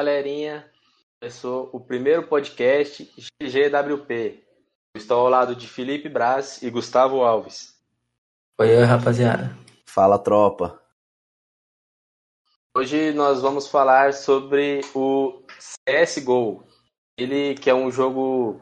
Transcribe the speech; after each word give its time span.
Galerinha, 0.00 0.66
começou 1.20 1.68
o 1.74 1.78
primeiro 1.78 2.26
podcast 2.26 3.04
GGWP. 3.38 4.42
Estou 4.96 5.20
ao 5.20 5.28
lado 5.28 5.54
de 5.54 5.68
Felipe 5.68 6.08
Braz 6.08 6.62
e 6.62 6.70
Gustavo 6.70 7.22
Alves. 7.22 7.78
Oi, 8.58 8.82
rapaziada. 8.82 9.54
Fala, 9.86 10.18
tropa. 10.18 10.82
Hoje 12.74 13.12
nós 13.12 13.42
vamos 13.42 13.68
falar 13.68 14.14
sobre 14.14 14.80
o 14.94 15.42
CSGO. 15.86 16.64
Ele 17.18 17.54
que 17.56 17.68
é 17.68 17.74
um 17.74 17.90
jogo 17.90 18.58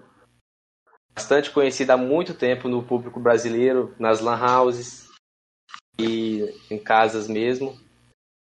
bastante 1.14 1.52
conhecido 1.52 1.92
há 1.92 1.96
muito 1.96 2.34
tempo 2.34 2.66
no 2.66 2.82
público 2.82 3.20
brasileiro, 3.20 3.94
nas 3.96 4.18
lan 4.18 4.40
houses 4.44 5.08
e 6.00 6.52
em 6.68 6.82
casas 6.82 7.28
mesmo. 7.28 7.78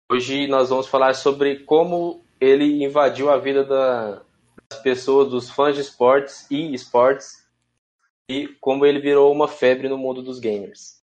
Hoje 0.09 0.47
nós 0.47 0.69
vamos 0.69 0.87
falar 0.87 1.15
sobre 1.17 1.65
como 1.65 2.24
ele 2.45 2.85
invadiu 2.85 3.31
a 3.31 3.39
vida 3.39 3.65
da, 3.65 4.23
das 4.71 4.81
pessoas, 4.83 5.31
dos 5.31 5.51
fãs 5.51 5.75
de 5.75 5.81
esportes 5.81 6.47
e 6.51 6.75
esportes, 6.75 7.45
e 8.29 8.49
como 8.61 8.87
ele 8.87 9.01
virou 9.01 9.33
uma 9.33 9.49
febre 9.49 9.89
no 9.89 9.99
mundo 9.99 10.23
dos 10.23 10.39
gamers. 10.39 11.03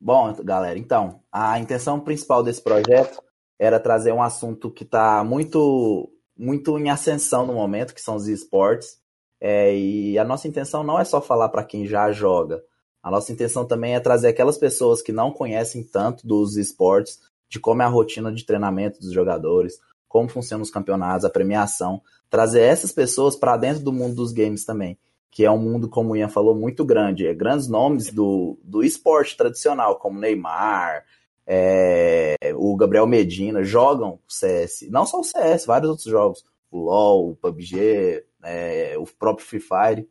Bom, 0.00 0.32
galera, 0.44 0.78
então, 0.78 1.20
a 1.32 1.58
intenção 1.58 1.98
principal 1.98 2.42
desse 2.42 2.62
projeto 2.62 3.22
era 3.58 3.80
trazer 3.80 4.12
um 4.12 4.22
assunto 4.22 4.70
que 4.70 4.84
está 4.84 5.24
muito, 5.24 6.12
muito 6.36 6.78
em 6.78 6.88
ascensão 6.88 7.44
no 7.44 7.54
momento, 7.54 7.92
que 7.92 8.00
são 8.00 8.14
os 8.14 8.28
esportes. 8.28 8.98
É, 9.40 9.76
e 9.76 10.18
a 10.18 10.24
nossa 10.24 10.46
intenção 10.46 10.84
não 10.84 10.98
é 10.98 11.04
só 11.04 11.20
falar 11.20 11.48
para 11.48 11.64
quem 11.64 11.86
já 11.86 12.12
joga. 12.12 12.62
A 13.02 13.10
nossa 13.10 13.32
intenção 13.32 13.64
também 13.64 13.94
é 13.94 14.00
trazer 14.00 14.28
aquelas 14.28 14.58
pessoas 14.58 15.02
que 15.02 15.12
não 15.12 15.32
conhecem 15.32 15.82
tanto 15.82 16.26
dos 16.26 16.56
esportes, 16.56 17.20
de 17.48 17.58
como 17.58 17.82
é 17.82 17.84
a 17.84 17.88
rotina 17.88 18.32
de 18.32 18.44
treinamento 18.44 19.00
dos 19.00 19.12
jogadores, 19.12 19.80
como 20.08 20.28
funcionam 20.28 20.62
os 20.62 20.70
campeonatos, 20.70 21.24
a 21.24 21.30
premiação, 21.30 22.00
trazer 22.30 22.62
essas 22.62 22.92
pessoas 22.92 23.36
para 23.36 23.56
dentro 23.56 23.82
do 23.82 23.92
mundo 23.92 24.14
dos 24.14 24.32
games 24.32 24.64
também, 24.64 24.98
que 25.30 25.44
é 25.44 25.50
um 25.50 25.58
mundo, 25.58 25.88
como 25.88 26.12
o 26.12 26.16
Ian 26.16 26.28
falou, 26.28 26.54
muito 26.54 26.84
grande. 26.84 27.26
É 27.26 27.34
grandes 27.34 27.68
nomes 27.68 28.10
do, 28.10 28.58
do 28.62 28.82
esporte 28.82 29.36
tradicional, 29.36 29.96
como 29.96 30.18
Neymar, 30.18 31.04
é, 31.46 32.36
o 32.56 32.76
Gabriel 32.76 33.06
Medina, 33.06 33.62
jogam 33.62 34.18
o 34.28 34.32
CS. 34.32 34.88
Não 34.90 35.06
só 35.06 35.20
o 35.20 35.24
CS, 35.24 35.66
vários 35.66 35.90
outros 35.90 36.08
jogos. 36.08 36.44
O 36.70 36.78
LoL, 36.78 37.30
o 37.30 37.36
PUBG, 37.36 38.24
é, 38.42 38.94
o 38.98 39.06
próprio 39.18 39.46
Free 39.46 39.60
Fire. 39.60 40.08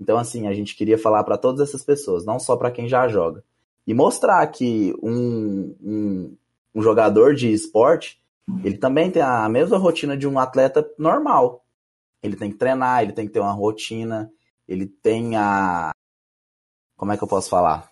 Então, 0.00 0.16
assim, 0.16 0.46
a 0.46 0.54
gente 0.54 0.76
queria 0.76 0.96
falar 0.96 1.24
para 1.24 1.36
todas 1.36 1.68
essas 1.68 1.84
pessoas, 1.84 2.24
não 2.24 2.38
só 2.38 2.56
para 2.56 2.70
quem 2.70 2.88
já 2.88 3.08
joga. 3.08 3.44
E 3.86 3.92
mostrar 3.92 4.46
que 4.46 4.94
um, 5.02 5.74
um, 5.82 6.36
um 6.74 6.82
jogador 6.82 7.34
de 7.34 7.52
esporte 7.52 8.17
ele 8.64 8.78
também 8.78 9.10
tem 9.10 9.22
a 9.22 9.48
mesma 9.48 9.76
rotina 9.76 10.16
de 10.16 10.26
um 10.26 10.38
atleta 10.38 10.88
normal. 10.98 11.64
Ele 12.22 12.36
tem 12.36 12.50
que 12.50 12.56
treinar, 12.56 13.02
ele 13.02 13.12
tem 13.12 13.26
que 13.26 13.32
ter 13.32 13.40
uma 13.40 13.52
rotina, 13.52 14.30
ele 14.66 14.86
tem 14.86 15.36
a. 15.36 15.90
Como 16.96 17.12
é 17.12 17.16
que 17.16 17.22
eu 17.22 17.28
posso 17.28 17.48
falar? 17.48 17.90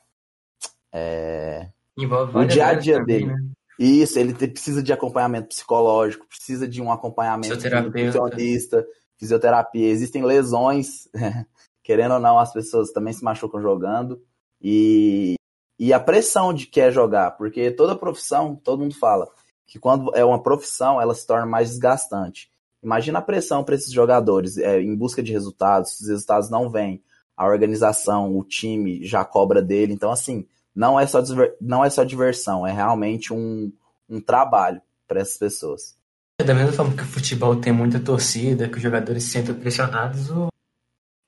É... 0.93 1.69
Envolve 1.97 2.37
o 2.37 2.45
dia 2.45 2.67
a 2.67 2.75
dia 2.75 3.05
dele. 3.05 3.27
Né? 3.27 3.39
Isso, 3.79 4.19
ele 4.19 4.33
precisa 4.35 4.83
de 4.83 4.93
acompanhamento 4.93 5.49
psicológico, 5.49 6.27
precisa 6.27 6.67
de 6.67 6.81
um 6.81 6.91
acompanhamento 6.91 7.55
nutricionista, 7.83 8.87
fisioterapia. 9.19 9.89
Existem 9.89 10.25
lesões, 10.25 11.09
querendo 11.85 12.15
ou 12.15 12.21
não, 12.21 12.39
as 12.39 12.53
pessoas 12.53 12.91
também 12.91 13.13
se 13.13 13.23
machucam 13.23 13.61
jogando. 13.61 14.21
E, 14.61 15.35
e 15.79 15.93
a 15.93 16.01
pressão 16.01 16.53
de 16.53 16.67
quer 16.67 16.91
jogar, 16.91 17.33
porque 17.33 17.71
toda 17.71 17.95
profissão, 17.95 18.57
todo 18.57 18.81
mundo 18.81 18.95
fala, 18.99 19.29
que 19.67 19.79
quando 19.79 20.15
é 20.15 20.25
uma 20.25 20.43
profissão, 20.43 21.01
ela 21.01 21.15
se 21.15 21.27
torna 21.27 21.45
mais 21.45 21.71
desgastante. 21.71 22.51
Imagina 22.83 23.19
a 23.19 23.23
pressão 23.23 23.65
para 23.65 23.75
esses 23.75 23.93
jogadores 23.93 24.57
é, 24.59 24.81
em 24.81 24.95
busca 24.95 25.23
de 25.23 25.33
resultados, 25.33 25.97
se 25.97 26.05
os 26.05 26.09
resultados 26.09 26.49
não 26.49 26.71
vêm, 26.71 27.03
a 27.37 27.47
organização, 27.47 28.39
o 28.39 28.45
time 28.45 29.05
já 29.05 29.25
cobra 29.25 29.61
dele. 29.61 29.93
Então, 29.93 30.11
assim, 30.11 30.47
não 30.75 30.99
é 30.99 31.07
só, 31.07 31.21
não 31.61 31.85
é 31.85 31.91
só 31.91 32.05
diversão, 32.05 32.67
é 32.67 32.73
realmente 32.73 33.33
um, 33.33 33.73
um 34.09 34.21
trabalho 34.21 34.81
para 35.09 35.21
essas 35.21 35.37
pessoas. 35.37 35.97
É 36.39 36.45
da 36.45 36.55
mesma 36.55 36.73
forma 36.73 36.95
que 36.95 37.03
o 37.03 37.07
futebol 37.07 37.57
tem 37.57 37.73
muita 37.73 37.99
torcida, 37.99 38.69
que 38.69 38.77
os 38.77 38.83
jogadores 38.83 39.25
se 39.25 39.31
sentem 39.31 39.55
pressionados, 39.55 40.31
o... 40.31 40.49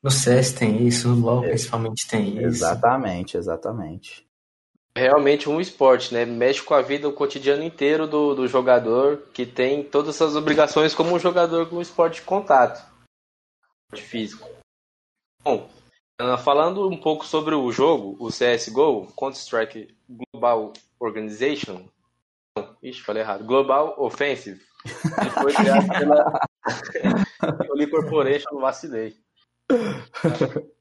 no 0.03 0.11
CS 0.11 0.53
tem 0.53 0.87
isso, 0.87 1.11
o 1.11 1.19
LoL 1.19 1.45
é, 1.45 1.49
principalmente 1.49 2.07
tem 2.07 2.37
isso. 2.37 2.47
Exatamente, 2.47 3.37
exatamente 3.37 4.28
realmente 4.99 5.49
um 5.49 5.61
esporte, 5.61 6.13
né? 6.13 6.25
Mexe 6.25 6.63
com 6.63 6.75
a 6.75 6.83
vida, 6.83 7.09
o 7.09 7.13
cotidiano 7.13 7.63
inteiro 7.63 8.07
do, 8.07 8.35
do 8.35 8.49
jogador, 8.49 9.23
que 9.33 9.47
tem 9.47 9.83
todas 9.83 10.15
essas 10.15 10.37
obrigações 10.37 10.95
como 10.95 11.15
um 11.15 11.19
jogador 11.19 11.69
com 11.69 11.81
esporte 11.81 12.17
de 12.17 12.23
contato. 12.23 12.85
Esporte 13.87 14.09
físico. 14.09 14.49
Bom, 15.43 15.71
ah, 16.21 16.37
falando 16.37 16.89
um 16.89 16.97
pouco 16.97 17.25
sobre 17.25 17.55
o 17.55 17.71
jogo, 17.71 18.17
o 18.19 18.29
CSGO, 18.29 19.07
Counter-Strike 19.17 19.95
Global 20.09 20.73
Organization. 20.99 21.87
Ixi, 22.83 23.03
falei 23.03 23.23
errado. 23.23 23.45
Global 23.45 23.95
Offensive. 23.99 24.61
Ele 25.21 25.31
foi 25.31 25.53
criado 25.53 25.89
pela 25.89 26.41
Corporation, 27.91 28.59
vacilei 28.61 29.17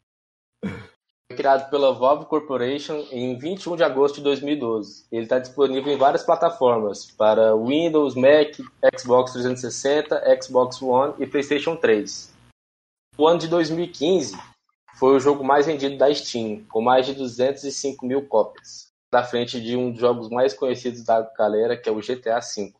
criado 1.38 1.70
pela 1.70 1.94
Valve 1.94 2.26
Corporation 2.26 3.06
em 3.12 3.38
21 3.38 3.76
de 3.76 3.84
agosto 3.84 4.16
de 4.16 4.24
2012. 4.24 5.06
Ele 5.12 5.24
está 5.24 5.38
disponível 5.38 5.94
em 5.94 5.98
várias 5.98 6.24
plataformas 6.24 7.06
para 7.12 7.56
Windows, 7.56 8.16
Mac, 8.16 8.58
Xbox 9.00 9.34
360, 9.34 10.42
Xbox 10.42 10.82
One 10.82 11.14
e 11.20 11.28
PlayStation 11.28 11.76
3. 11.76 12.34
O 13.16 13.28
ano 13.28 13.40
de 13.40 13.48
2015 13.48 14.36
foi 15.00 15.16
o 15.16 15.20
jogo 15.20 15.44
mais 15.44 15.68
vendido 15.68 15.96
da 15.96 16.14
Steam, 16.14 16.66
com 16.70 16.82
mais 16.82 17.06
de 17.06 17.14
205 17.14 18.04
mil 18.04 18.28
cópias, 18.28 18.92
da 19.12 19.24
frente 19.24 19.62
de 19.62 19.78
um 19.78 19.92
dos 19.92 20.02
jogos 20.02 20.30
mais 20.30 20.56
conhecidos 20.56 21.04
da 21.04 21.22
galera, 21.38 21.78
que 21.78 21.88
é 21.88 21.92
o 21.92 22.02
GTA 22.02 22.40
V. 22.40 22.74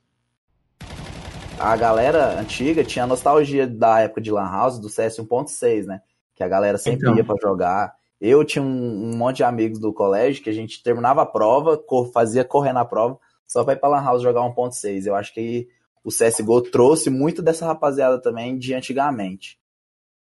A 1.60 1.76
galera 1.78 2.40
antiga 2.40 2.84
tinha 2.84 3.06
nostalgia 3.06 3.68
da 3.68 4.00
época 4.00 4.22
de 4.22 4.32
Lan 4.32 4.50
House, 4.50 4.80
do 4.80 4.90
CS 4.90 5.18
1.6, 5.18 5.86
né? 5.86 6.02
Que 6.36 6.44
a 6.44 6.48
galera 6.48 6.78
sempre 6.78 7.08
então. 7.08 7.16
ia 7.16 7.24
para 7.24 7.36
jogar. 7.42 7.96
Eu 8.20 8.44
tinha 8.44 8.64
um, 8.64 9.12
um, 9.12 9.18
monte 9.18 9.38
de 9.38 9.44
amigos 9.44 9.80
do 9.80 9.94
colégio 9.94 10.44
que 10.44 10.50
a 10.50 10.54
gente 10.54 10.82
terminava 10.82 11.22
a 11.22 11.26
prova, 11.26 11.82
fazia 12.14 12.44
correr 12.44 12.74
na 12.74 12.84
prova, 12.84 13.20
só 13.46 13.64
pra 13.64 13.74
ir 13.74 13.78
pra 13.78 13.90
Lan 13.90 14.04
House 14.04 14.24
jogar 14.24 14.42
1.6. 14.42 15.06
Eu 15.06 15.16
acho 15.16 15.34
que 15.34 15.68
o 16.04 16.10
CSGO 16.10 16.62
trouxe 16.62 17.10
muito 17.10 17.42
dessa 17.42 17.66
rapaziada 17.66 18.22
também 18.22 18.58
de 18.58 18.74
antigamente. 18.74 19.60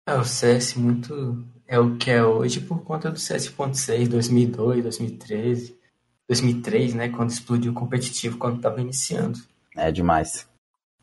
É, 0.06 0.14
o 0.14 0.24
CS 0.24 0.74
muito 0.74 1.44
é 1.66 1.78
o 1.78 1.96
que 1.96 2.10
é 2.10 2.24
hoje 2.24 2.60
por 2.60 2.82
conta 2.82 3.10
do 3.10 3.18
CS.6, 3.18 4.08
2002, 4.08 4.82
2013, 4.82 5.78
2003, 6.28 6.94
né, 6.94 7.08
quando 7.08 7.30
explodiu 7.30 7.72
o 7.72 7.74
competitivo, 7.74 8.38
quando 8.38 8.60
tava 8.60 8.80
iniciando. 8.80 9.38
É 9.76 9.90
demais. 9.90 10.48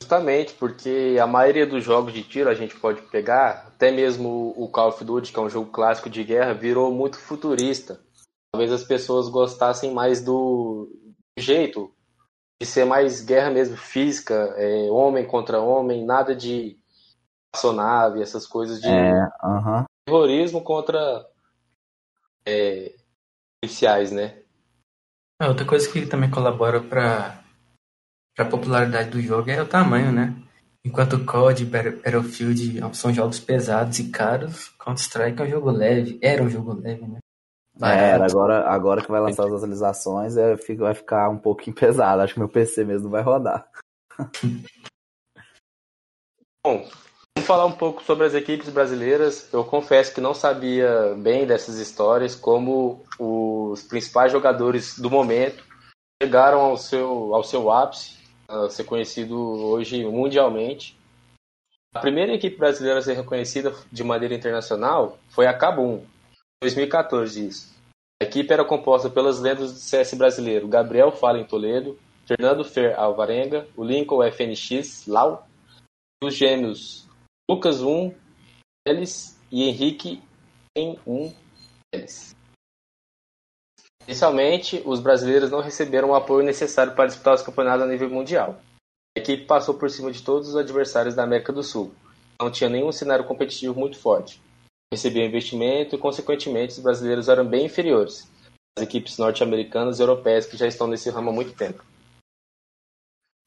Justamente, 0.01 0.53
porque 0.53 1.17
a 1.21 1.27
maioria 1.27 1.65
dos 1.65 1.83
jogos 1.83 2.13
de 2.13 2.23
tiro 2.23 2.49
a 2.49 2.53
gente 2.53 2.75
pode 2.75 3.01
pegar, 3.03 3.68
até 3.79 3.91
mesmo 3.91 4.53
o 4.57 4.67
Call 4.67 4.89
of 4.89 5.05
Duty, 5.05 5.31
que 5.31 5.39
é 5.39 5.41
um 5.41 5.49
jogo 5.49 5.71
clássico 5.71 6.09
de 6.09 6.21
guerra, 6.21 6.53
virou 6.53 6.91
muito 6.91 7.17
futurista. 7.17 7.97
Talvez 8.51 8.73
as 8.73 8.83
pessoas 8.83 9.29
gostassem 9.29 9.93
mais 9.93 10.21
do 10.21 10.91
jeito 11.37 11.89
de 12.61 12.67
ser 12.67 12.83
mais 12.83 13.23
guerra 13.23 13.49
mesmo, 13.49 13.77
física, 13.77 14.33
é, 14.57 14.91
homem 14.91 15.25
contra 15.25 15.61
homem, 15.61 16.05
nada 16.05 16.35
de 16.35 16.77
espaçonave, 17.55 18.21
essas 18.21 18.45
coisas 18.45 18.81
de 18.81 18.89
é, 18.89 19.13
uh 19.23 19.63
-huh. 19.63 19.85
terrorismo 20.05 20.61
contra 20.61 21.25
é, 22.45 22.93
policiais, 23.61 24.11
né? 24.11 24.43
É, 25.41 25.47
outra 25.47 25.65
coisa 25.65 25.89
que 25.89 26.05
também 26.05 26.29
colabora 26.29 26.81
para 26.81 27.41
para 28.35 28.45
a 28.45 28.49
popularidade 28.49 29.09
do 29.09 29.21
jogo 29.21 29.49
é 29.49 29.61
o 29.61 29.67
tamanho, 29.67 30.11
né? 30.11 30.35
Enquanto 30.85 31.25
COD 31.25 31.63
e 31.63 31.65
Battlefield 31.65 32.95
são 32.95 33.13
jogos 33.13 33.39
pesados 33.39 33.99
e 33.99 34.09
caros, 34.09 34.69
Counter-Strike 34.79 35.41
é 35.41 35.45
um 35.45 35.49
jogo 35.49 35.71
leve. 35.71 36.17
Era 36.21 36.41
um 36.41 36.49
jogo 36.49 36.73
leve, 36.73 37.05
né? 37.05 37.19
É, 37.81 38.13
agora, 38.13 38.67
agora 38.69 39.01
que 39.01 39.11
vai 39.11 39.21
lançar 39.21 39.45
as 39.45 39.53
atualizações, 39.53 40.35
é, 40.37 40.55
vai 40.77 40.93
ficar 40.93 41.29
um 41.29 41.37
pouquinho 41.37 41.75
pesado. 41.79 42.21
Acho 42.21 42.33
que 42.33 42.39
meu 42.39 42.49
PC 42.49 42.85
mesmo 42.85 43.09
vai 43.09 43.21
rodar. 43.21 43.67
Bom, 46.65 46.87
vamos 47.35 47.47
falar 47.47 47.65
um 47.65 47.71
pouco 47.71 48.03
sobre 48.03 48.25
as 48.25 48.33
equipes 48.33 48.69
brasileiras. 48.69 49.51
Eu 49.51 49.63
confesso 49.63 50.13
que 50.13 50.21
não 50.21 50.33
sabia 50.33 51.13
bem 51.17 51.45
dessas 51.45 51.77
histórias, 51.77 52.35
como 52.35 53.03
os 53.17 53.81
principais 53.83 54.31
jogadores 54.31 54.97
do 54.99 55.09
momento 55.09 55.63
chegaram 56.21 56.59
ao 56.59 56.77
seu, 56.77 57.33
ao 57.33 57.43
seu 57.43 57.71
ápice 57.71 58.18
a 58.49 58.69
ser 58.69 58.83
conhecido 58.83 59.39
hoje 59.39 60.03
mundialmente. 60.05 60.97
A 61.93 61.99
primeira 61.99 62.33
equipe 62.33 62.57
brasileira 62.57 62.99
a 62.99 63.01
ser 63.01 63.13
reconhecida 63.13 63.73
de 63.91 64.03
maneira 64.03 64.35
internacional 64.35 65.17
foi 65.29 65.47
a 65.47 65.57
Cabum, 65.57 66.03
2014 66.61 67.47
isso. 67.47 67.75
A 68.21 68.25
equipe 68.25 68.51
era 68.51 68.65
composta 68.65 69.09
pelas 69.09 69.39
lendas 69.39 69.71
do 69.71 69.79
CS 69.79 70.15
brasileiro 70.15 70.67
Gabriel 70.67 71.11
Fallen 71.11 71.45
Toledo, 71.45 71.97
Fernando 72.25 72.65
Fer 72.65 72.99
Alvarenga, 72.99 73.67
o 73.77 73.83
Lincoln 73.83 74.21
FNX 74.29 75.07
Lau, 75.07 75.47
Os 76.21 76.35
gêmeos 76.35 77.07
Lucas 77.49 77.81
1, 77.81 78.13
Teles 78.85 79.39
e 79.51 79.63
Henrique 79.63 80.21
em 80.75 80.99
1, 81.07 81.33
Teles. 81.91 82.38
Inicialmente, 84.09 84.81
os 84.87 84.99
brasileiros 84.99 85.51
não 85.51 85.61
receberam 85.61 86.09
o 86.09 86.15
apoio 86.15 86.43
necessário 86.43 86.95
para 86.95 87.05
disputar 87.05 87.35
os 87.35 87.43
campeonatos 87.43 87.83
a 87.83 87.87
nível 87.87 88.09
mundial. 88.09 88.59
A 89.15 89.19
equipe 89.19 89.45
passou 89.45 89.75
por 89.75 89.87
cima 89.87 90.11
de 90.11 90.23
todos 90.23 90.49
os 90.49 90.55
adversários 90.55 91.13
da 91.13 91.21
América 91.21 91.53
do 91.53 91.61
Sul. 91.61 91.93
Não 92.41 92.49
tinha 92.49 92.71
nenhum 92.71 92.91
cenário 92.91 93.23
competitivo 93.23 93.79
muito 93.79 93.99
forte. 93.99 94.41
Recebia 94.91 95.23
investimento 95.23 95.95
e, 95.95 95.99
consequentemente, 95.99 96.73
os 96.73 96.79
brasileiros 96.79 97.29
eram 97.29 97.45
bem 97.45 97.65
inferiores 97.65 98.27
às 98.75 98.83
equipes 98.83 99.19
norte-americanas 99.19 99.99
e 99.99 100.01
europeias 100.01 100.47
que 100.47 100.57
já 100.57 100.65
estão 100.65 100.87
nesse 100.87 101.11
ramo 101.11 101.29
há 101.29 101.33
muito 101.33 101.53
tempo. 101.53 101.85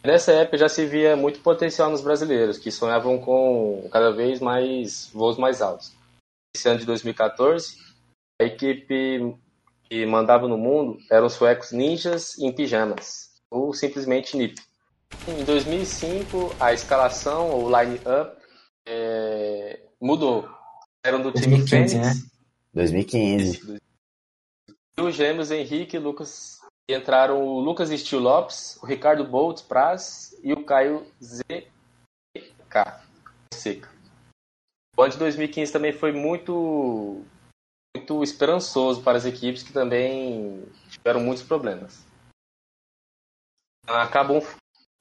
Nessa 0.04 0.30
época 0.30 0.58
já 0.58 0.68
se 0.68 0.86
via 0.86 1.16
muito 1.16 1.40
potencial 1.40 1.90
nos 1.90 2.02
brasileiros, 2.02 2.56
que 2.56 2.70
sonhavam 2.70 3.18
com 3.18 3.88
cada 3.90 4.12
vez 4.12 4.38
mais 4.38 5.10
voos 5.12 5.36
mais 5.36 5.60
altos. 5.60 5.92
Esse 6.54 6.68
ano 6.68 6.78
de 6.78 6.86
2014, 6.86 7.78
a 8.40 8.44
equipe 8.44 9.34
que 9.92 10.06
mandava 10.06 10.48
no 10.48 10.56
mundo 10.56 10.96
eram 11.10 11.26
os 11.26 11.34
suecos 11.34 11.70
ninjas 11.70 12.38
em 12.38 12.50
pijamas, 12.50 13.28
ou 13.50 13.74
simplesmente 13.74 14.38
NIP. 14.38 14.58
Em 15.28 15.44
2005, 15.44 16.56
a 16.58 16.72
escalação, 16.72 17.50
ou 17.50 17.68
line-up, 17.68 18.34
é, 18.86 19.80
mudou. 20.00 20.48
Eram 21.04 21.20
do 21.20 21.30
2015, 21.30 21.66
time 21.66 21.68
Fênix. 21.68 21.92
Né? 21.92 22.30
2015. 22.72 23.80
E 24.96 25.02
os 25.02 25.14
gêmeos 25.14 25.50
Henrique 25.50 25.96
e 25.96 26.00
Lucas 26.00 26.58
entraram 26.88 27.44
o 27.44 27.60
Lucas 27.60 27.90
Steel 27.90 28.22
Lopes, 28.22 28.78
o 28.82 28.86
Ricardo 28.86 29.26
Bolt 29.26 29.62
Praz 29.64 30.34
e 30.42 30.54
o 30.54 30.64
Caio 30.64 31.06
ZK 31.22 31.68
Seca. 33.52 33.90
O 34.96 35.02
ano 35.02 35.12
de 35.12 35.18
2015 35.18 35.70
também 35.70 35.92
foi 35.92 36.12
muito 36.12 37.26
muito 37.96 38.22
esperançoso 38.22 39.02
para 39.02 39.18
as 39.18 39.24
equipes 39.24 39.62
que 39.62 39.72
também 39.72 40.64
tiveram 40.88 41.20
muitos 41.20 41.42
problemas. 41.42 42.04
Acabam 43.86 44.40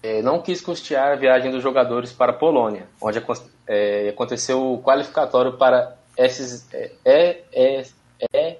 é, 0.03 0.21
não 0.21 0.41
quis 0.41 0.61
custear 0.61 1.11
a 1.11 1.15
viagem 1.15 1.51
dos 1.51 1.61
jogadores 1.61 2.11
para 2.11 2.31
a 2.31 2.37
Polônia, 2.37 2.89
onde 2.99 3.19
é, 3.67 4.09
aconteceu 4.09 4.73
o 4.73 4.81
qualificatório 4.81 5.57
para 5.57 5.97
SS, 6.17 6.67
é, 7.05 7.43
é, 7.53 8.59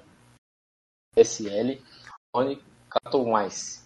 ESL 1.18 1.82
Onde 2.34 2.62
Katowice, 2.90 3.84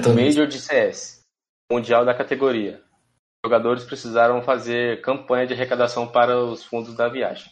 Major 0.00 0.46
de 0.46 0.60
CS, 0.60 1.22
Mundial 1.70 2.04
da 2.04 2.14
categoria. 2.14 2.82
Os 3.42 3.48
jogadores 3.48 3.84
precisaram 3.84 4.42
fazer 4.42 5.00
campanha 5.00 5.46
de 5.46 5.54
arrecadação 5.54 6.06
para 6.06 6.36
os 6.36 6.64
fundos 6.64 6.94
da 6.94 7.08
viagem. 7.08 7.50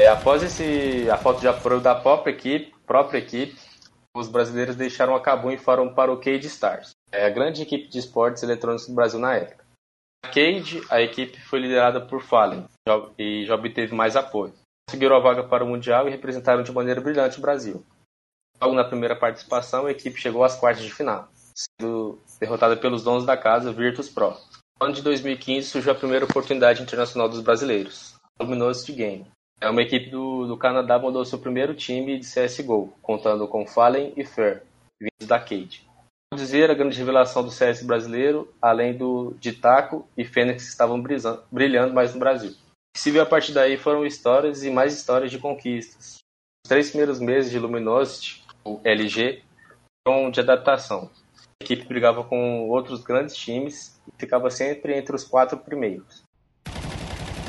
É, 0.00 0.08
após 0.08 0.42
esse, 0.42 1.10
a 1.10 1.18
falta 1.18 1.40
de 1.40 1.46
apoio 1.46 1.78
da 1.78 1.94
própria 1.94 2.32
equipe, 2.32 2.74
própria 2.86 3.18
equipe, 3.18 3.54
os 4.16 4.28
brasileiros 4.28 4.74
deixaram 4.74 5.14
a 5.14 5.20
Cabum 5.20 5.50
e 5.50 5.58
foram 5.58 5.92
para 5.92 6.10
o 6.10 6.16
Cade 6.16 6.46
Stars, 6.46 6.92
é 7.12 7.26
a 7.26 7.28
grande 7.28 7.60
equipe 7.60 7.86
de 7.86 7.98
esportes 7.98 8.42
eletrônicos 8.42 8.88
do 8.88 8.94
Brasil 8.94 9.20
na 9.20 9.36
época. 9.36 9.62
Na 10.24 10.30
Cade, 10.30 10.80
a 10.88 11.02
equipe 11.02 11.38
foi 11.42 11.60
liderada 11.60 12.00
por 12.00 12.22
Fallen 12.22 12.64
e 13.18 13.44
já 13.44 13.54
obteve 13.54 13.94
mais 13.94 14.16
apoio. 14.16 14.54
Conseguiram 14.88 15.16
a 15.16 15.20
vaga 15.20 15.44
para 15.44 15.62
o 15.62 15.68
Mundial 15.68 16.08
e 16.08 16.10
representaram 16.10 16.62
de 16.62 16.72
maneira 16.72 17.02
brilhante 17.02 17.36
o 17.36 17.42
Brasil. 17.42 17.84
Logo 18.58 18.74
na 18.74 18.84
primeira 18.84 19.14
participação, 19.14 19.84
a 19.84 19.90
equipe 19.90 20.18
chegou 20.18 20.42
às 20.42 20.56
quartas 20.56 20.82
de 20.82 20.94
final, 20.94 21.28
sendo 21.54 22.18
derrotada 22.40 22.74
pelos 22.74 23.04
donos 23.04 23.26
da 23.26 23.36
casa, 23.36 23.70
Virtus 23.70 24.08
Pro. 24.08 24.30
No 24.80 24.86
ano 24.86 24.94
de 24.94 25.02
2015 25.02 25.68
surgiu 25.68 25.92
a 25.92 25.94
primeira 25.94 26.24
oportunidade 26.24 26.82
internacional 26.82 27.28
dos 27.28 27.42
brasileiros, 27.42 28.14
a 28.38 28.44
Luminosity 28.44 28.94
Game. 28.94 29.30
É 29.60 29.68
uma 29.68 29.82
equipe 29.82 30.08
do, 30.08 30.46
do 30.46 30.56
Canadá 30.56 30.98
mandou 30.98 31.24
seu 31.24 31.38
primeiro 31.38 31.74
time 31.74 32.18
de 32.18 32.26
CSGO, 32.26 32.94
contando 33.02 33.46
com 33.46 33.66
Fallen 33.66 34.12
e 34.16 34.24
Fer, 34.24 34.62
vindos 34.98 35.28
da 35.28 35.38
Cade. 35.38 35.86
Vou 36.32 36.38
dizer 36.38 36.70
a 36.70 36.74
grande 36.74 36.96
revelação 36.96 37.42
do 37.42 37.50
CS 37.50 37.82
brasileiro, 37.82 38.52
além 38.62 38.96
do 38.96 39.34
de 39.38 39.52
Taco 39.52 40.08
e 40.16 40.24
Fênix 40.24 40.68
estavam 40.68 41.02
brilhando 41.50 41.92
mais 41.92 42.14
no 42.14 42.20
Brasil. 42.20 42.52
O 42.52 42.54
que 42.94 43.00
se 43.00 43.10
viu 43.10 43.20
a 43.20 43.26
partir 43.26 43.52
daí 43.52 43.76
foram 43.76 44.06
histórias 44.06 44.64
e 44.64 44.70
mais 44.70 44.94
histórias 44.94 45.30
de 45.30 45.38
conquistas. 45.38 46.18
Os 46.64 46.68
três 46.68 46.88
primeiros 46.88 47.20
meses 47.20 47.50
de 47.50 47.58
Luminosity 47.58 48.40
o 48.64 48.80
LG, 48.84 49.42
de 50.32 50.40
adaptação. 50.40 51.10
A 51.60 51.64
equipe 51.64 51.86
brigava 51.86 52.24
com 52.24 52.68
outros 52.68 53.02
grandes 53.02 53.36
times 53.36 54.00
e 54.08 54.18
ficava 54.18 54.50
sempre 54.50 54.96
entre 54.96 55.14
os 55.14 55.24
quatro 55.24 55.58
primeiros. 55.58 56.22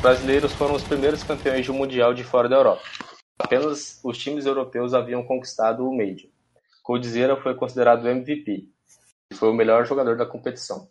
Os 0.02 0.04
brasileiros 0.04 0.52
foram 0.54 0.74
os 0.74 0.82
primeiros 0.82 1.24
campeões 1.24 1.68
do 1.68 1.76
Mundial 1.76 2.12
de 2.12 2.24
fora 2.24 2.50
da 2.50 2.56
Europa. 2.56 2.82
Apenas 3.38 4.00
os 4.04 4.18
times 4.18 4.48
europeus 4.48 4.96
haviam 4.96 5.22
conquistado 5.24 5.88
o 5.88 5.96
Major. 5.96 6.28
Coldzera 6.82 7.40
foi 7.40 7.54
considerado 7.54 8.08
MVP 8.08 8.68
e 9.32 9.36
foi 9.36 9.50
o 9.52 9.54
melhor 9.54 9.86
jogador 9.86 10.18
da 10.18 10.26
competição. 10.26 10.90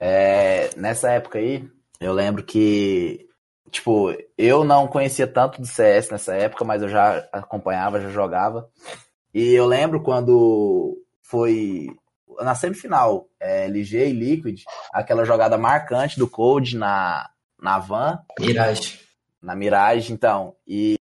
É, 0.00 0.70
nessa 0.74 1.10
época 1.10 1.38
aí, 1.38 1.68
eu 2.00 2.14
lembro 2.14 2.42
que 2.42 3.28
tipo, 3.70 4.16
eu 4.38 4.64
não 4.64 4.88
conhecia 4.88 5.26
tanto 5.26 5.60
do 5.60 5.66
CS 5.66 6.08
nessa 6.08 6.34
época, 6.34 6.64
mas 6.64 6.80
eu 6.80 6.88
já 6.88 7.28
acompanhava, 7.30 8.00
já 8.00 8.08
jogava. 8.08 8.70
E 9.34 9.52
eu 9.52 9.66
lembro 9.66 10.02
quando 10.02 10.96
foi 11.20 11.88
na 12.40 12.54
semifinal, 12.54 13.28
é, 13.38 13.66
LG 13.66 14.08
e 14.08 14.12
Liquid, 14.12 14.62
aquela 14.94 15.26
jogada 15.26 15.58
marcante 15.58 16.18
do 16.18 16.26
Cold 16.26 16.74
na, 16.74 17.28
na 17.64 17.78
van. 17.78 18.18
Mirage. 18.38 19.00
Na 19.42 19.56
Mirage, 19.56 20.12
então. 20.12 20.54
E, 20.66 20.96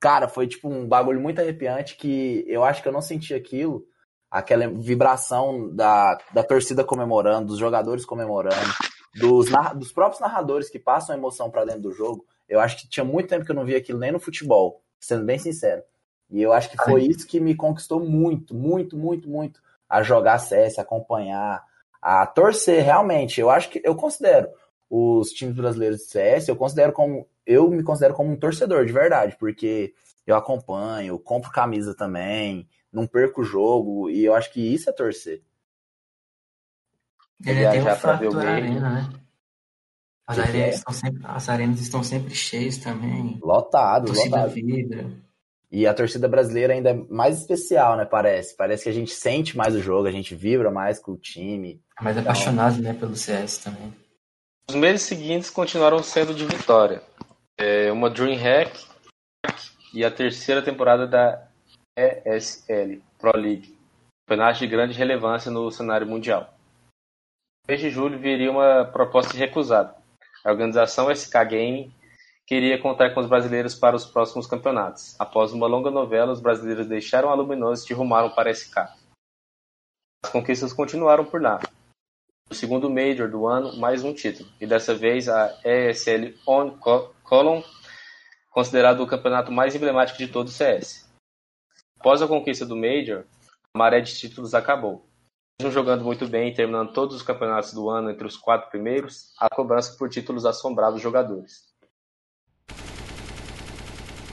cara, 0.00 0.26
foi 0.26 0.48
tipo 0.48 0.68
um 0.68 0.86
bagulho 0.86 1.20
muito 1.20 1.40
arrepiante 1.40 1.96
que 1.96 2.44
eu 2.48 2.64
acho 2.64 2.82
que 2.82 2.88
eu 2.88 2.92
não 2.92 3.00
senti 3.00 3.32
aquilo. 3.32 3.84
Aquela 4.28 4.68
vibração 4.68 5.74
da, 5.74 6.18
da 6.32 6.42
torcida 6.42 6.84
comemorando, 6.84 7.48
dos 7.48 7.58
jogadores 7.58 8.04
comemorando, 8.04 8.72
dos, 9.14 9.46
dos 9.76 9.92
próprios 9.92 10.20
narradores 10.20 10.68
que 10.68 10.78
passam 10.78 11.16
emoção 11.16 11.50
para 11.50 11.64
dentro 11.64 11.82
do 11.82 11.92
jogo. 11.92 12.24
Eu 12.48 12.60
acho 12.60 12.76
que 12.76 12.88
tinha 12.88 13.04
muito 13.04 13.28
tempo 13.28 13.44
que 13.44 13.50
eu 13.50 13.56
não 13.56 13.64
via 13.64 13.78
aquilo 13.78 13.98
nem 13.98 14.12
no 14.12 14.20
futebol, 14.20 14.82
sendo 15.00 15.24
bem 15.24 15.38
sincero. 15.38 15.82
E 16.30 16.40
eu 16.40 16.52
acho 16.52 16.70
que 16.70 16.76
foi 16.76 17.02
isso 17.02 17.26
que 17.26 17.40
me 17.40 17.56
conquistou 17.56 18.00
muito, 18.00 18.54
muito, 18.54 18.96
muito, 18.96 19.28
muito 19.28 19.60
a 19.88 20.02
jogar 20.02 20.38
CS, 20.38 20.78
acompanhar, 20.78 21.64
a 22.00 22.24
torcer 22.26 22.84
realmente. 22.84 23.40
Eu 23.40 23.50
acho 23.50 23.68
que 23.68 23.80
eu 23.84 23.96
considero 23.96 24.48
os 24.90 25.30
times 25.30 25.54
brasileiros 25.54 26.00
de 26.00 26.06
CS, 26.06 26.48
eu 26.48 26.56
considero 26.56 26.92
como 26.92 27.28
eu 27.46 27.70
me 27.70 27.82
considero 27.82 28.12
como 28.12 28.32
um 28.32 28.36
torcedor 28.36 28.84
de 28.84 28.92
verdade, 28.92 29.36
porque 29.38 29.94
eu 30.26 30.34
acompanho, 30.34 31.18
compro 31.18 31.50
camisa 31.52 31.94
também, 31.94 32.68
não 32.92 33.06
perco 33.06 33.42
o 33.42 33.44
jogo 33.44 34.10
e 34.10 34.24
eu 34.24 34.34
acho 34.34 34.52
que 34.52 34.60
isso 34.60 34.90
é 34.90 34.92
torcer. 34.92 35.42
Ele 37.44 37.70
tem 37.70 37.80
um 37.80 37.96
fator 37.96 38.46
arena, 38.46 38.90
né? 38.90 39.12
As 40.26 40.38
arenas, 40.38 40.68
é? 40.68 40.70
estão 40.70 40.92
sempre, 40.92 41.20
as 41.24 41.48
arenas 41.48 41.80
estão 41.80 42.02
sempre 42.02 42.34
cheias 42.34 42.78
também. 42.78 43.38
Lotado, 43.42 44.12
lotado. 44.12 44.52
Vibra. 44.52 45.10
E 45.72 45.86
a 45.86 45.94
torcida 45.94 46.28
brasileira 46.28 46.72
ainda 46.72 46.90
é 46.90 46.94
mais 47.08 47.38
especial, 47.40 47.96
né? 47.96 48.04
Parece. 48.04 48.56
Parece 48.56 48.84
que 48.84 48.88
a 48.88 48.92
gente 48.92 49.12
sente 49.12 49.56
mais 49.56 49.74
o 49.74 49.80
jogo, 49.80 50.06
a 50.08 50.12
gente 50.12 50.34
vibra 50.34 50.70
mais 50.70 50.98
com 50.98 51.12
o 51.12 51.16
time. 51.16 51.80
É 51.98 52.04
mais 52.04 52.16
então... 52.16 52.30
apaixonado, 52.30 52.82
né, 52.82 52.92
pelo 52.92 53.16
CS 53.16 53.58
também. 53.58 53.92
Os 54.68 54.74
meses 54.74 55.02
seguintes 55.02 55.50
continuaram 55.50 56.02
sendo 56.02 56.34
de 56.34 56.44
vitória. 56.44 57.02
É 57.58 57.90
uma 57.92 58.08
Dreamhack 58.08 58.86
e 59.92 60.04
a 60.04 60.10
terceira 60.10 60.62
temporada 60.62 61.06
da 61.06 61.48
ESL 61.96 63.02
Pro 63.18 63.36
League, 63.36 63.76
campeonato 64.26 64.58
de 64.60 64.66
grande 64.66 64.94
relevância 64.94 65.50
no 65.50 65.70
cenário 65.70 66.06
mundial. 66.06 66.54
Mês 67.68 67.80
de 67.80 67.90
julho 67.90 68.18
viria 68.18 68.50
uma 68.50 68.84
proposta 68.84 69.36
recusada. 69.36 69.94
A 70.44 70.50
organização 70.50 71.14
SK 71.14 71.44
Game 71.48 71.94
queria 72.46 72.80
contar 72.80 73.10
com 73.14 73.20
os 73.20 73.28
brasileiros 73.28 73.74
para 73.74 73.94
os 73.94 74.06
próximos 74.06 74.46
campeonatos. 74.46 75.14
Após 75.20 75.52
uma 75.52 75.66
longa 75.66 75.90
novela, 75.90 76.32
os 76.32 76.40
brasileiros 76.40 76.86
deixaram 76.86 77.30
a 77.30 77.34
Luminosity 77.34 77.92
e 77.92 77.96
rumaram 77.96 78.30
para 78.30 78.50
SK. 78.50 78.78
As 80.24 80.32
conquistas 80.32 80.72
continuaram 80.72 81.24
por 81.24 81.40
lá. 81.40 81.60
O 82.50 82.54
segundo 82.54 82.90
Major 82.90 83.30
do 83.30 83.46
ano, 83.46 83.76
mais 83.76 84.02
um 84.02 84.12
título, 84.12 84.50
e 84.60 84.66
dessa 84.66 84.92
vez 84.92 85.28
a 85.28 85.56
ESL 85.64 86.34
On 86.44 86.76
Column, 87.22 87.64
considerado 88.50 89.00
o 89.00 89.06
campeonato 89.06 89.52
mais 89.52 89.76
emblemático 89.76 90.18
de 90.18 90.26
todo 90.26 90.48
o 90.48 90.50
CS. 90.50 91.08
Após 92.00 92.20
a 92.20 92.26
conquista 92.26 92.66
do 92.66 92.74
Major, 92.74 93.22
a 93.72 93.78
maré 93.78 94.00
de 94.00 94.12
títulos 94.18 94.52
acabou. 94.52 95.06
Mesmo 95.60 95.72
jogando 95.72 96.02
muito 96.02 96.26
bem 96.26 96.48
e 96.48 96.52
terminando 96.52 96.92
todos 96.92 97.14
os 97.14 97.22
campeonatos 97.22 97.72
do 97.72 97.88
ano 97.88 98.10
entre 98.10 98.26
os 98.26 98.36
quatro 98.36 98.68
primeiros, 98.68 99.32
a 99.38 99.48
cobrança 99.48 99.96
por 99.96 100.08
títulos 100.08 100.44
assombrava 100.44 100.96
os 100.96 101.02
jogadores. 101.02 101.70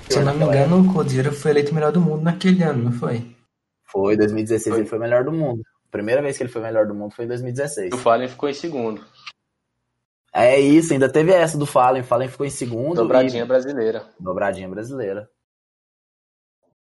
Se 0.10 0.18
eu 0.18 0.26
não 0.26 0.34
me 0.34 0.44
engano, 0.44 0.82
o 0.82 0.92
Coldzera 0.92 1.32
foi 1.32 1.52
eleito 1.52 1.72
melhor 1.72 1.92
do 1.92 2.02
mundo 2.02 2.24
naquele 2.24 2.64
ano, 2.64 2.86
não 2.86 2.92
foi? 2.92 3.36
Foi, 3.84 4.18
2016 4.18 4.74
foi. 4.74 4.82
ele 4.82 4.90
foi 4.90 4.98
melhor 4.98 5.24
do 5.24 5.32
mundo. 5.32 5.62
A 5.88 5.92
primeira 5.92 6.22
vez 6.22 6.38
que 6.38 6.44
ele 6.44 6.52
foi 6.52 6.62
melhor 6.62 6.86
do 6.86 6.94
mundo 6.94 7.14
foi 7.14 7.26
em 7.26 7.28
2016. 7.30 7.94
O 7.94 7.98
Fallen 7.98 8.28
ficou 8.28 8.50
em 8.50 8.54
segundo. 8.54 9.04
É 10.34 10.60
isso, 10.60 10.94
ainda 10.94 11.12
teve 11.12 11.32
essa 11.32 11.58
do 11.58 11.66
Fallen. 11.66 12.04
Fallen 12.04 12.30
ficou 12.30 12.46
em 12.46 12.50
segundo. 12.50 12.96
Dobradinha 12.96 13.44
e... 13.44 13.48
brasileira. 13.48 14.06
Dobradinha 14.20 14.68
brasileira. 14.68 15.30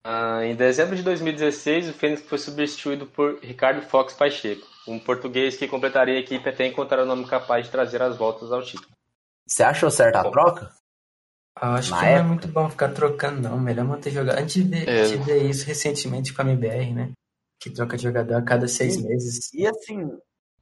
Ah, 0.04 0.46
em 0.46 0.56
dezembro 0.56 0.96
de 0.96 1.04
2016, 1.04 1.90
o 1.90 1.94
Fênix 1.94 2.22
foi 2.22 2.38
substituído 2.38 3.06
por 3.06 3.40
Ricardo 3.42 3.82
Fox 3.82 4.14
Pacheco, 4.14 4.66
um 4.88 4.98
português 4.98 5.58
que 5.58 5.68
completaria 5.68 6.16
a 6.16 6.20
equipe 6.20 6.48
até 6.48 6.66
encontrar 6.66 7.02
o 7.02 7.04
um 7.04 7.08
nome 7.08 7.28
capaz 7.28 7.66
de 7.66 7.72
trazer 7.72 8.02
as 8.02 8.16
voltas 8.16 8.52
ao 8.52 8.62
título. 8.62 8.90
Você 9.46 9.64
achou 9.64 9.90
certa 9.90 10.22
a 10.22 10.30
troca? 10.30 10.72
Eu 11.62 11.70
acho 11.70 11.92
Na 11.92 12.00
que 12.00 12.06
época? 12.06 12.20
não 12.20 12.26
é 12.26 12.28
muito 12.28 12.48
bom 12.48 12.70
ficar 12.70 12.90
trocando, 12.90 13.42
não. 13.42 13.60
Melhor 13.60 13.86
manter 13.86 14.12
jogador. 14.12 14.38
A 14.38 14.42
gente 14.42 14.62
vê, 14.62 14.86
é. 14.86 15.38
isso 15.44 15.66
recentemente 15.66 16.34
com 16.34 16.42
a 16.42 16.46
MBR, 16.46 16.94
né? 16.94 17.12
Que 17.60 17.70
troca 17.70 17.98
de 17.98 18.04
jogador 18.04 18.36
a 18.36 18.42
cada 18.42 18.68
seis 18.68 18.96
e, 18.96 19.04
meses. 19.04 19.54
E 19.54 19.68
assim, 19.68 20.10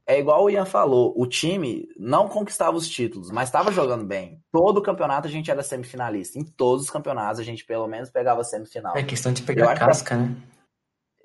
é 0.07 0.17
igual 0.19 0.45
o 0.45 0.49
Ian 0.49 0.65
falou, 0.65 1.13
o 1.17 1.27
time 1.27 1.87
não 1.99 2.29
conquistava 2.29 2.77
os 2.77 2.87
títulos, 2.87 3.29
mas 3.29 3.49
estava 3.49 3.71
jogando 3.71 4.05
bem. 4.05 4.41
Todo 4.51 4.81
campeonato 4.81 5.27
a 5.27 5.29
gente 5.29 5.51
era 5.51 5.61
semifinalista. 5.61 6.39
Em 6.39 6.43
todos 6.43 6.85
os 6.85 6.89
campeonatos 6.89 7.41
a 7.41 7.43
gente 7.43 7.65
pelo 7.65 7.87
menos 7.87 8.09
pegava 8.09 8.43
semifinal. 8.43 8.95
É 8.95 9.03
questão 9.03 9.33
de 9.33 9.41
pegar 9.43 9.77
casca, 9.77 10.15
que, 10.15 10.21
né? 10.21 10.35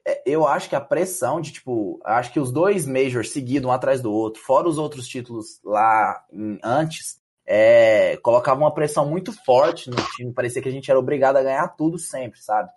É, 0.04 0.22
eu 0.26 0.46
acho 0.46 0.68
que 0.68 0.74
a 0.74 0.80
pressão 0.80 1.40
de, 1.40 1.52
tipo, 1.52 2.00
acho 2.04 2.32
que 2.32 2.40
os 2.40 2.50
dois 2.50 2.84
majors 2.84 3.30
seguidos 3.30 3.68
um 3.68 3.72
atrás 3.72 4.00
do 4.00 4.12
outro, 4.12 4.42
fora 4.42 4.68
os 4.68 4.78
outros 4.78 5.06
títulos 5.06 5.60
lá 5.64 6.24
em, 6.32 6.58
antes, 6.62 7.20
é, 7.46 8.16
colocava 8.16 8.58
uma 8.58 8.74
pressão 8.74 9.06
muito 9.08 9.32
forte 9.44 9.90
no 9.90 9.96
time. 10.16 10.32
Parecia 10.32 10.60
que 10.60 10.68
a 10.68 10.72
gente 10.72 10.90
era 10.90 10.98
obrigado 10.98 11.36
a 11.36 11.42
ganhar 11.42 11.68
tudo 11.68 11.98
sempre, 11.98 12.42
sabe? 12.42 12.68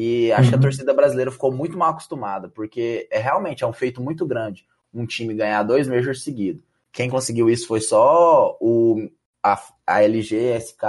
E 0.00 0.30
acho 0.30 0.42
uhum. 0.42 0.48
que 0.50 0.54
a 0.54 0.58
uhum. 0.58 0.62
torcida 0.62 0.94
brasileira 0.94 1.32
ficou 1.32 1.50
muito 1.50 1.76
mal 1.76 1.90
acostumada, 1.90 2.48
porque 2.48 3.08
é 3.10 3.18
realmente 3.18 3.64
é 3.64 3.66
um 3.66 3.72
feito 3.72 4.00
muito 4.00 4.24
grande 4.24 4.64
um 4.94 5.04
time 5.04 5.34
ganhar 5.34 5.64
dois 5.64 5.88
majors 5.88 6.22
seguidos. 6.22 6.62
Quem 6.92 7.10
conseguiu 7.10 7.50
isso 7.50 7.66
foi 7.66 7.80
só 7.80 8.56
o, 8.60 9.10
a, 9.42 9.60
a 9.84 10.02
LG, 10.04 10.56
SK 10.60 10.84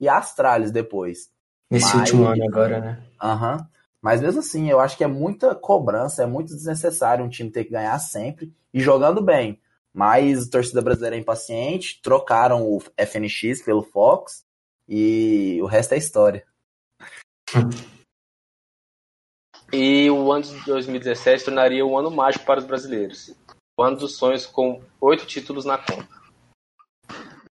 e 0.00 0.08
a 0.08 0.16
Astralis 0.16 0.70
depois. 0.70 1.30
Nesse 1.70 1.94
Mas, 1.94 1.96
último 1.96 2.24
ano 2.24 2.44
agora, 2.44 2.80
né? 2.80 3.02
Aham. 3.22 3.56
Uhum. 3.56 3.66
Mas 4.00 4.22
mesmo 4.22 4.40
assim, 4.40 4.70
eu 4.70 4.80
acho 4.80 4.96
que 4.96 5.04
é 5.04 5.06
muita 5.06 5.54
cobrança, 5.54 6.22
é 6.22 6.26
muito 6.26 6.54
desnecessário 6.54 7.22
um 7.22 7.28
time 7.28 7.50
ter 7.50 7.64
que 7.64 7.72
ganhar 7.72 7.98
sempre 7.98 8.50
e 8.72 8.80
jogando 8.80 9.20
bem. 9.20 9.60
Mas 9.92 10.46
a 10.46 10.50
torcida 10.50 10.80
brasileira 10.80 11.16
é 11.16 11.18
impaciente, 11.18 12.00
trocaram 12.02 12.66
o 12.66 12.80
FNX 12.96 13.60
pelo 13.62 13.82
Fox 13.82 14.46
e 14.88 15.58
o 15.60 15.66
resto 15.66 15.92
é 15.92 15.98
história. 15.98 16.42
E 19.78 20.10
o 20.10 20.32
ano 20.32 20.42
de 20.42 20.64
2017 20.64 21.44
tornaria 21.44 21.84
um 21.84 21.98
ano 21.98 22.10
mágico 22.10 22.46
para 22.46 22.60
os 22.60 22.64
brasileiros. 22.64 23.34
O 23.78 23.82
ano 23.82 23.98
dos 23.98 24.16
sonhos 24.16 24.46
com 24.46 24.82
oito 24.98 25.26
títulos 25.26 25.66
na 25.66 25.76
conta. 25.76 26.08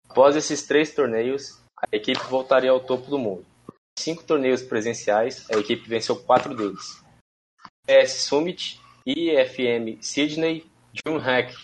Após 0.09 0.35
esses 0.35 0.65
três 0.65 0.91
torneios, 0.91 1.61
a 1.77 1.95
equipe 1.95 2.19
voltaria 2.27 2.71
ao 2.71 2.79
topo 2.79 3.11
do 3.11 3.19
mundo. 3.19 3.45
Cinco 3.99 4.23
torneios 4.23 4.63
presenciais, 4.63 5.47
a 5.51 5.59
equipe 5.59 5.87
venceu 5.87 6.15
quatro 6.15 6.55
deles. 6.55 6.99
PS 7.85 8.23
Summit, 8.23 8.81
IFM 9.05 10.01
Sydney, 10.01 10.65
DreamHack 10.95 11.55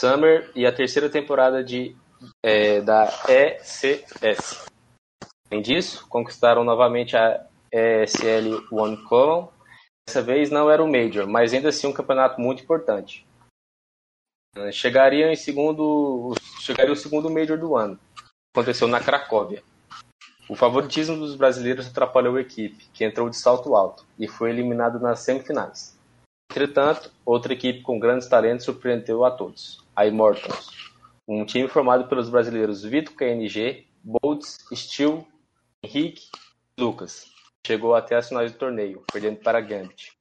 Summer 0.00 0.50
e 0.54 0.64
a 0.64 0.72
terceira 0.72 1.10
temporada 1.10 1.62
de, 1.62 1.94
é, 2.42 2.80
da 2.80 3.04
ECS. 3.28 4.64
Além 5.50 5.60
disso, 5.60 6.06
conquistaram 6.08 6.64
novamente 6.64 7.14
a 7.18 7.46
ESL 7.70 8.66
One 8.72 8.96
Column 9.04 9.54
Dessa 10.06 10.22
vez 10.22 10.50
não 10.50 10.70
era 10.70 10.82
o 10.82 10.90
Major, 10.90 11.26
mas 11.26 11.52
ainda 11.52 11.70
assim 11.70 11.86
um 11.86 11.92
campeonato 11.92 12.40
muito 12.40 12.62
importante. 12.62 13.26
Eh, 14.54 14.70
chegaria 14.70 15.32
em 15.32 15.36
segundo, 15.36 16.32
chegaria 16.60 16.92
o 16.92 16.96
segundo 16.96 17.28
Major 17.28 17.58
do 17.58 17.76
ano. 17.76 17.98
Aconteceu 18.54 18.86
na 18.86 19.00
Cracóvia. 19.00 19.62
O 20.48 20.54
favoritismo 20.54 21.16
dos 21.16 21.34
brasileiros 21.34 21.88
atrapalhou 21.88 22.36
a 22.36 22.40
equipe, 22.40 22.88
que 22.94 23.04
entrou 23.04 23.28
de 23.28 23.36
salto 23.36 23.74
alto 23.74 24.06
e 24.16 24.28
foi 24.28 24.50
eliminado 24.50 25.00
nas 25.00 25.20
semifinais. 25.20 25.98
Entretanto, 26.50 27.10
outra 27.24 27.52
equipe 27.52 27.82
com 27.82 27.98
grandes 27.98 28.28
talentos 28.28 28.64
surpreendeu 28.64 29.24
a 29.24 29.30
todos, 29.32 29.84
a 29.94 30.06
Immortals, 30.06 30.70
um 31.26 31.44
time 31.44 31.66
formado 31.66 32.08
pelos 32.08 32.28
brasileiros 32.28 32.84
Vitor 32.84 33.14
KNG, 33.14 33.84
Boltz, 34.04 34.58
Steel, 34.72 35.26
Henrique 35.82 36.30
e 36.78 36.80
Lucas, 36.80 37.35
chegou 37.66 37.94
até 37.94 38.16
as 38.16 38.28
finais 38.28 38.52
do 38.52 38.58
torneio, 38.58 39.02
perdendo 39.12 39.38
para 39.40 39.60
Gambit. 39.60 40.16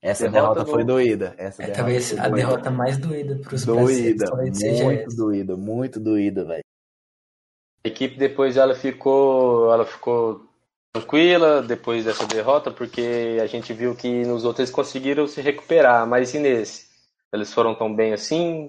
Essa 0.00 0.28
derrota, 0.28 0.54
derrota 0.54 0.70
foi 0.70 0.84
doída. 0.84 1.34
Essa 1.36 1.64
é 1.64 1.70
talvez 1.70 2.12
a 2.12 2.28
doída. 2.28 2.36
derrota 2.36 2.70
mais 2.70 2.98
doída 2.98 3.36
para 3.36 3.54
os 3.54 3.64
Doída, 3.64 4.26
muito 4.34 5.16
doída, 5.16 5.56
muito 5.56 6.00
doída, 6.00 6.44
velho. 6.44 6.64
A 7.84 7.88
equipe 7.88 8.16
depois 8.16 8.56
ela 8.56 8.74
ficou, 8.74 9.72
ela 9.72 9.84
ficou 9.84 10.48
tranquila 10.92 11.62
depois 11.62 12.04
dessa 12.04 12.26
derrota, 12.26 12.70
porque 12.70 13.38
a 13.42 13.46
gente 13.46 13.72
viu 13.72 13.94
que 13.94 14.24
nos 14.24 14.44
outros 14.44 14.60
eles 14.60 14.74
conseguiram 14.74 15.26
se 15.26 15.40
recuperar, 15.40 16.06
mas 16.06 16.32
e 16.32 16.38
nesse? 16.38 16.88
Eles 17.32 17.52
foram 17.52 17.74
tão 17.74 17.94
bem 17.94 18.12
assim 18.12 18.68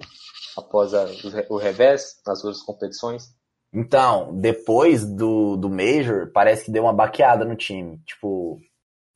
após 0.56 0.92
a, 0.94 1.06
o 1.48 1.56
revés 1.56 2.20
nas 2.26 2.44
outras 2.44 2.62
competições? 2.62 3.34
Então, 3.72 4.34
depois 4.34 5.04
do, 5.04 5.56
do 5.56 5.70
Major, 5.70 6.30
parece 6.32 6.64
que 6.64 6.70
deu 6.72 6.84
uma 6.84 6.92
baqueada 6.92 7.44
no 7.44 7.54
time. 7.54 7.98
Tipo, 8.04 8.60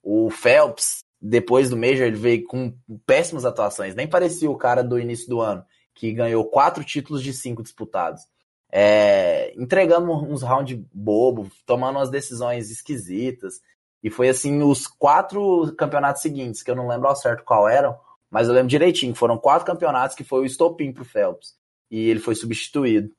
o 0.02 0.30
Phelps, 0.30 1.02
depois 1.20 1.70
do 1.70 1.76
Major, 1.76 2.06
ele 2.06 2.16
veio 2.16 2.44
com 2.44 2.73
péssimas 3.04 3.44
atuações. 3.44 3.94
Nem 3.94 4.06
parecia 4.06 4.50
o 4.50 4.56
cara 4.56 4.82
do 4.82 4.99
início 4.99 5.28
do 5.28 5.40
ano, 5.40 5.64
que 5.94 6.12
ganhou 6.12 6.44
quatro 6.44 6.84
títulos 6.84 7.23
de 7.23 7.32
cinco 7.32 7.62
disputados. 7.62 8.23
É, 8.70 9.52
entregando 9.56 10.11
uns 10.11 10.42
rounds 10.42 10.78
bobo, 10.92 11.50
tomando 11.66 11.96
umas 11.96 12.11
decisões 12.11 12.70
esquisitas. 12.70 13.61
E 14.02 14.11
foi 14.11 14.28
assim 14.28 14.62
os 14.62 14.87
quatro 14.87 15.75
campeonatos 15.76 16.23
seguintes, 16.23 16.62
que 16.62 16.70
eu 16.70 16.76
não 16.76 16.87
lembro 16.87 17.08
ao 17.08 17.16
certo 17.16 17.42
qual 17.42 17.68
eram, 17.68 17.99
mas 18.30 18.46
eu 18.46 18.54
lembro 18.54 18.68
direitinho. 18.68 19.14
Foram 19.14 19.38
quatro 19.38 19.66
campeonatos 19.66 20.16
que 20.16 20.23
foi 20.23 20.42
o 20.42 20.44
estopim 20.44 20.92
pro 20.92 21.04
Phelps. 21.04 21.54
E 21.90 22.08
ele 22.08 22.20
foi 22.20 22.34
substituído. 22.34 23.11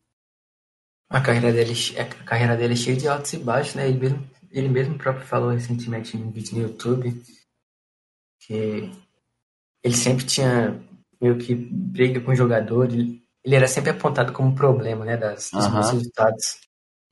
A 1.09 1.21
carreira 1.21 1.51
dele, 1.51 1.73
a 1.97 2.23
carreira 2.25 2.57
dele 2.57 2.73
é 2.73 2.77
cheia 2.77 2.97
de 2.97 3.07
altos 3.07 3.33
e 3.33 3.37
baixos, 3.37 3.75
né? 3.75 3.87
Ele 3.87 3.99
mesmo, 3.99 4.29
ele 4.51 4.69
mesmo 4.69 4.97
próprio 4.97 5.25
falou 5.25 5.51
recentemente 5.51 6.17
em 6.17 6.23
um 6.23 6.31
vídeo 6.31 6.57
no 6.57 6.63
YouTube 6.63 7.21
que 8.45 8.91
ele 9.83 9.95
sempre 9.95 10.25
tinha 10.25 10.79
meio 11.21 11.37
que 11.37 11.55
briga 11.55 12.21
com 12.21 12.31
o 12.31 12.35
jogador, 12.35 12.85
ele, 12.85 13.21
ele 13.43 13.55
era 13.55 13.67
sempre 13.67 13.91
apontado 13.91 14.33
como 14.33 14.55
problema, 14.55 15.05
né, 15.05 15.17
das, 15.17 15.49
dos 15.51 15.65
uhum. 15.65 15.71
resultados. 15.73 16.59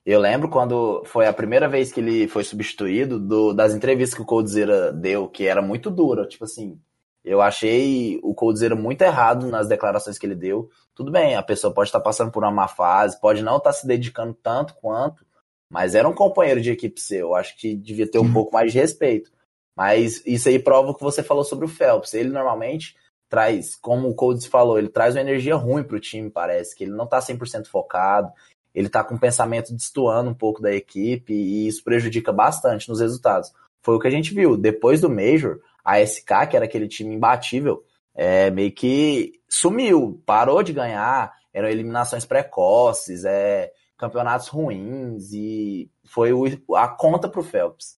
Eu 0.06 0.20
lembro 0.20 0.50
quando 0.50 1.04
foi 1.06 1.26
a 1.26 1.34
primeira 1.34 1.68
vez 1.68 1.92
que 1.92 2.00
ele 2.00 2.28
foi 2.28 2.44
substituído, 2.44 3.20
do, 3.20 3.54
das 3.54 3.74
entrevistas 3.74 4.16
que 4.16 4.22
o 4.22 4.26
Coldzera 4.26 4.92
deu, 4.92 5.28
que 5.28 5.46
era 5.46 5.62
muito 5.62 5.90
dura, 5.90 6.28
tipo 6.28 6.44
assim, 6.44 6.78
eu 7.24 7.42
achei 7.42 8.20
o 8.22 8.34
Coldzera 8.34 8.76
muito 8.76 9.02
errado 9.02 9.48
nas 9.48 9.68
declarações 9.68 10.18
que 10.18 10.26
ele 10.26 10.36
deu. 10.36 10.70
Tudo 10.94 11.12
bem, 11.12 11.36
a 11.36 11.44
pessoa 11.44 11.74
pode 11.74 11.88
estar 11.88 12.02
passando 12.02 12.32
por 12.32 12.44
uma 12.44 12.52
má 12.52 12.68
fase, 12.68 13.20
pode 13.20 13.42
não 13.42 13.58
estar 13.58 13.72
se 13.72 13.88
dedicando 13.88 14.34
tanto 14.34 14.76
quanto, 14.76 15.26
mas 15.70 15.96
era 15.96 16.08
um 16.08 16.14
companheiro 16.14 16.62
de 16.62 16.72
equipe 16.72 17.00
seu. 17.00 17.30
Eu 17.30 17.36
acho 17.36 17.58
que 17.58 17.76
devia 17.76 18.10
ter 18.10 18.20
um 18.20 18.32
pouco 18.32 18.54
mais 18.54 18.72
de 18.72 18.80
respeito. 18.80 19.32
Mas 19.76 20.22
isso 20.26 20.50
aí 20.50 20.60
prova 20.60 20.92
o 20.92 20.96
que 20.96 21.02
você 21.02 21.24
falou 21.24 21.44
sobre 21.44 21.66
o 21.66 21.70
Phelps. 21.70 22.14
Ele 22.14 22.30
normalmente 22.30 22.96
traz, 23.30 23.76
como 23.76 24.10
o 24.10 24.14
Colds 24.14 24.46
falou, 24.46 24.78
ele 24.78 24.90
traz 24.90 25.16
uma 25.16 25.22
energia 25.22 25.56
ruim 25.56 25.84
para 25.84 25.98
o 25.98 26.00
time, 26.00 26.30
parece, 26.30 26.76
que 26.76 26.84
ele 26.84 26.92
não 26.92 27.06
está 27.06 27.18
100% 27.18 27.66
focado, 27.66 28.32
ele 28.76 28.86
está 28.86 29.04
com 29.04 29.16
o 29.16 29.20
pensamento 29.20 29.74
destoando 29.74 30.30
um 30.30 30.36
pouco 30.36 30.62
da 30.62 30.72
equipe 30.72 31.34
e 31.34 31.68
isso 31.68 31.84
prejudica 31.84 32.32
bastante 32.32 32.88
nos 32.88 33.00
resultados. 33.00 33.52
Foi 33.82 33.96
o 33.96 34.00
que 34.00 34.08
a 34.08 34.12
gente 34.12 34.34
viu. 34.34 34.56
Depois 34.56 35.02
do 35.02 35.10
Major, 35.10 35.60
a 35.84 36.00
SK, 36.00 36.48
que 36.50 36.56
era 36.56 36.66
aquele 36.66 36.88
time 36.88 37.16
imbatível, 37.16 37.84
é, 38.16 38.50
meio 38.50 38.72
que 38.72 39.42
sumiu, 39.50 40.22
parou 40.26 40.64
de 40.64 40.72
ganhar, 40.72 41.34
eram 41.54 41.68
eliminações 41.68 42.26
precoces, 42.26 43.26
é, 43.26 43.72
campeonatos 43.98 44.48
ruins 44.48 45.32
e 45.34 45.90
foi 46.06 46.34
o, 46.34 46.46
a 46.76 46.88
conta 46.88 47.30
pro 47.30 47.44
Phelps. 47.44 47.98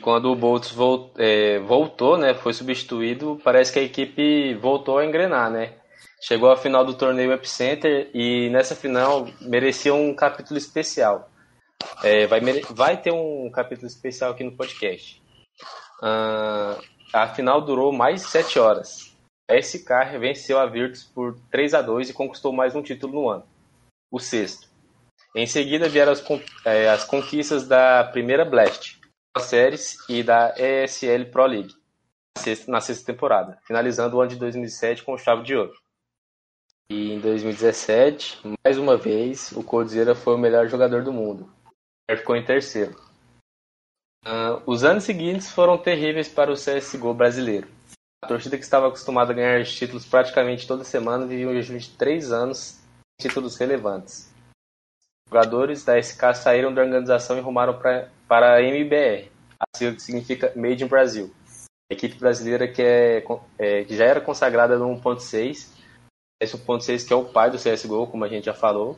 Quando 0.00 0.32
o 0.32 0.36
Boltz 0.36 0.74
é, 1.18 1.58
voltou, 1.60 2.16
né, 2.16 2.34
foi 2.34 2.52
substituído, 2.52 3.40
parece 3.44 3.72
que 3.72 3.78
a 3.78 3.82
equipe 3.82 4.54
voltou 4.54 4.98
a 4.98 5.04
engrenar, 5.04 5.50
né? 5.50 5.74
Chegou 6.20 6.50
à 6.50 6.56
final 6.56 6.84
do 6.84 6.94
torneio 6.94 7.32
Epicenter 7.32 8.10
e 8.14 8.48
nessa 8.50 8.74
final 8.74 9.26
merecia 9.40 9.92
um 9.92 10.14
capítulo 10.14 10.56
especial. 10.56 11.28
É, 12.02 12.26
vai, 12.26 12.40
vai 12.70 13.00
ter 13.00 13.12
um 13.12 13.50
capítulo 13.50 13.86
especial 13.86 14.30
aqui 14.30 14.44
no 14.44 14.56
podcast. 14.56 15.20
Uh, 16.02 16.82
a 17.12 17.28
final 17.28 17.60
durou 17.60 17.92
mais 17.92 18.22
de 18.22 18.28
7 18.28 18.58
horas. 18.58 19.16
A 19.48 19.56
SK 19.60 20.18
venceu 20.18 20.58
a 20.58 20.66
Virtus 20.66 21.04
por 21.04 21.38
3 21.50 21.74
a 21.74 21.82
2 21.82 22.10
e 22.10 22.12
conquistou 22.12 22.52
mais 22.52 22.74
um 22.74 22.82
título 22.82 23.12
no 23.12 23.28
ano, 23.28 23.46
o 24.10 24.18
sexto. 24.18 24.68
Em 25.34 25.46
seguida 25.46 25.88
vieram 25.88 26.12
as, 26.12 26.22
é, 26.64 26.88
as 26.88 27.04
conquistas 27.04 27.66
da 27.66 28.04
primeira 28.04 28.44
Blast, 28.44 29.00
da 29.34 29.42
Séries 29.42 29.96
e 30.08 30.22
da 30.22 30.54
ESL 30.56 31.30
Pro 31.30 31.46
League 31.46 31.74
na 32.66 32.80
sexta 32.80 33.12
temporada, 33.12 33.58
finalizando 33.66 34.16
o 34.16 34.20
ano 34.20 34.30
de 34.30 34.36
2007 34.36 35.04
com 35.04 35.16
chave 35.16 35.42
de 35.42 35.54
ouro. 35.54 35.72
E 36.90 37.12
em 37.12 37.20
2017, 37.20 38.40
mais 38.64 38.78
uma 38.78 38.96
vez, 38.96 39.52
o 39.52 39.62
Coldzera 39.62 40.14
foi 40.14 40.34
o 40.34 40.38
melhor 40.38 40.66
jogador 40.66 41.02
do 41.02 41.12
mundo. 41.12 41.50
Ele 42.08 42.18
ficou 42.18 42.36
em 42.36 42.44
terceiro. 42.44 42.98
Uh, 44.24 44.62
os 44.66 44.84
anos 44.84 45.02
seguintes 45.02 45.50
foram 45.50 45.76
terríveis 45.76 46.28
para 46.28 46.52
o 46.52 46.54
CSGO 46.54 47.12
brasileiro. 47.12 47.68
A 48.24 48.28
torcida 48.28 48.56
que 48.56 48.62
estava 48.62 48.86
acostumada 48.86 49.32
a 49.32 49.34
ganhar 49.34 49.64
títulos 49.64 50.06
praticamente 50.06 50.66
toda 50.66 50.84
semana 50.84 51.26
vivia 51.26 51.48
um 51.48 51.54
jejum 51.54 51.76
de 51.76 51.90
três 51.90 52.30
anos 52.30 52.80
sem 53.20 53.28
títulos 53.28 53.56
relevantes. 53.56 54.32
Os 55.26 55.30
jogadores 55.30 55.84
da 55.84 56.00
SK 56.00 56.34
saíram 56.36 56.72
da 56.72 56.82
organização 56.82 57.36
e 57.36 57.40
rumaram 57.40 57.76
pra, 57.76 58.08
para 58.28 58.54
a 58.54 58.62
MBR, 58.62 59.28
a 59.58 59.64
sigla 59.76 59.96
que 59.96 60.02
significa 60.02 60.52
Made 60.54 60.84
in 60.84 60.86
Brasil. 60.86 61.34
Equipe 61.90 62.16
brasileira 62.16 62.68
que, 62.68 62.80
é, 62.80 63.24
é 63.58 63.84
que 63.84 63.96
já 63.96 64.04
era 64.04 64.20
consagrada 64.20 64.78
no 64.78 64.86
1.6, 65.00 65.68
esse 66.40 66.56
1.6 66.56 67.06
que 67.06 67.12
é 67.12 67.16
o 67.16 67.24
pai 67.24 67.50
do 67.50 67.58
CSGO, 67.58 68.06
como 68.06 68.24
a 68.24 68.28
gente 68.28 68.44
já 68.44 68.54
falou. 68.54 68.96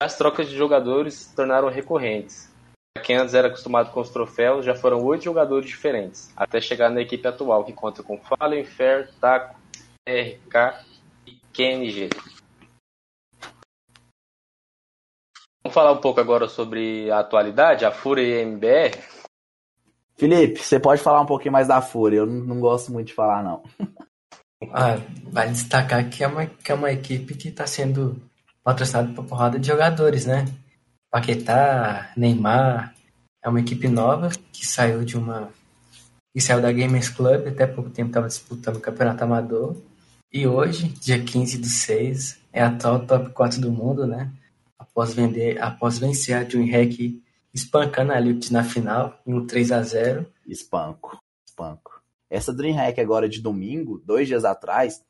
As 0.00 0.16
trocas 0.16 0.48
de 0.48 0.56
jogadores 0.56 1.14
se 1.14 1.34
tornaram 1.34 1.68
recorrentes 1.68 2.53
quem 3.02 3.16
antes 3.16 3.34
era 3.34 3.48
acostumado 3.48 3.90
com 3.90 4.00
os 4.00 4.10
troféus, 4.10 4.64
já 4.64 4.74
foram 4.74 5.04
oito 5.04 5.24
jogadores 5.24 5.68
diferentes, 5.68 6.32
até 6.36 6.60
chegar 6.60 6.90
na 6.90 7.00
equipe 7.00 7.26
atual, 7.26 7.64
que 7.64 7.72
conta 7.72 8.02
com 8.02 8.18
Fallen, 8.18 8.64
Fair, 8.64 9.10
Taco, 9.20 9.58
RK 10.08 10.84
e 11.26 11.32
KNG. 11.52 12.10
Vamos 15.62 15.74
falar 15.74 15.92
um 15.92 16.00
pouco 16.00 16.20
agora 16.20 16.48
sobre 16.48 17.10
a 17.10 17.18
atualidade, 17.18 17.84
a 17.84 17.90
Fúria 17.90 18.22
e 18.22 18.38
a 18.38 18.42
MBR? 18.42 18.98
Felipe, 20.16 20.60
você 20.60 20.78
pode 20.78 21.02
falar 21.02 21.20
um 21.20 21.26
pouquinho 21.26 21.52
mais 21.52 21.66
da 21.66 21.82
Fúria, 21.82 22.18
eu 22.18 22.26
não, 22.26 22.60
gosto 22.60 22.92
muito 22.92 23.08
de 23.08 23.14
falar, 23.14 23.42
não. 23.42 23.62
Ah, 24.72 24.96
vale 25.24 25.50
destacar 25.50 26.08
que 26.08 26.24
é 26.24 26.26
uma, 26.26 26.46
que 26.46 26.72
é 26.72 26.74
uma 26.74 26.90
equipe 26.90 27.34
que 27.34 27.48
está 27.48 27.66
sendo 27.66 28.16
patrocinada 28.62 29.12
por 29.12 29.26
porrada 29.26 29.58
de 29.58 29.66
jogadores, 29.66 30.24
né? 30.24 30.46
Paquetá, 31.14 32.10
Neymar. 32.16 32.92
É 33.40 33.48
uma 33.48 33.60
equipe 33.60 33.86
nova 33.86 34.30
que 34.52 34.66
saiu 34.66 35.04
de 35.04 35.16
uma. 35.16 35.48
que 36.34 36.40
saiu 36.40 36.60
da 36.60 36.72
Gamers 36.72 37.08
Club, 37.08 37.46
até 37.46 37.68
pouco 37.68 37.88
tempo 37.88 38.08
estava 38.08 38.26
disputando 38.26 38.78
o 38.78 38.80
Campeonato 38.80 39.22
Amador. 39.22 39.76
E 40.32 40.44
hoje, 40.44 40.88
dia 40.88 41.22
15 41.22 41.58
do 41.58 41.68
6, 41.68 42.40
é 42.52 42.64
a 42.64 42.66
atual 42.66 43.06
top 43.06 43.30
4 43.32 43.60
do 43.60 43.70
mundo, 43.70 44.08
né? 44.08 44.32
Após, 44.76 45.14
vender, 45.14 45.62
após 45.62 46.00
vencer 46.00 46.36
a 46.36 46.42
DreamHack 46.42 47.22
espancando 47.54 48.12
a 48.12 48.18
Liquid 48.18 48.50
na 48.50 48.64
final, 48.64 49.16
em 49.24 49.34
um 49.34 49.46
3 49.46 49.70
a 49.70 49.82
0 49.84 50.26
Espanco, 50.48 51.16
espanco. 51.46 52.02
Essa 52.28 52.52
DreamHack 52.52 53.00
agora 53.00 53.28
de 53.28 53.40
domingo, 53.40 54.02
dois 54.04 54.26
dias 54.26 54.44
atrás, 54.44 55.00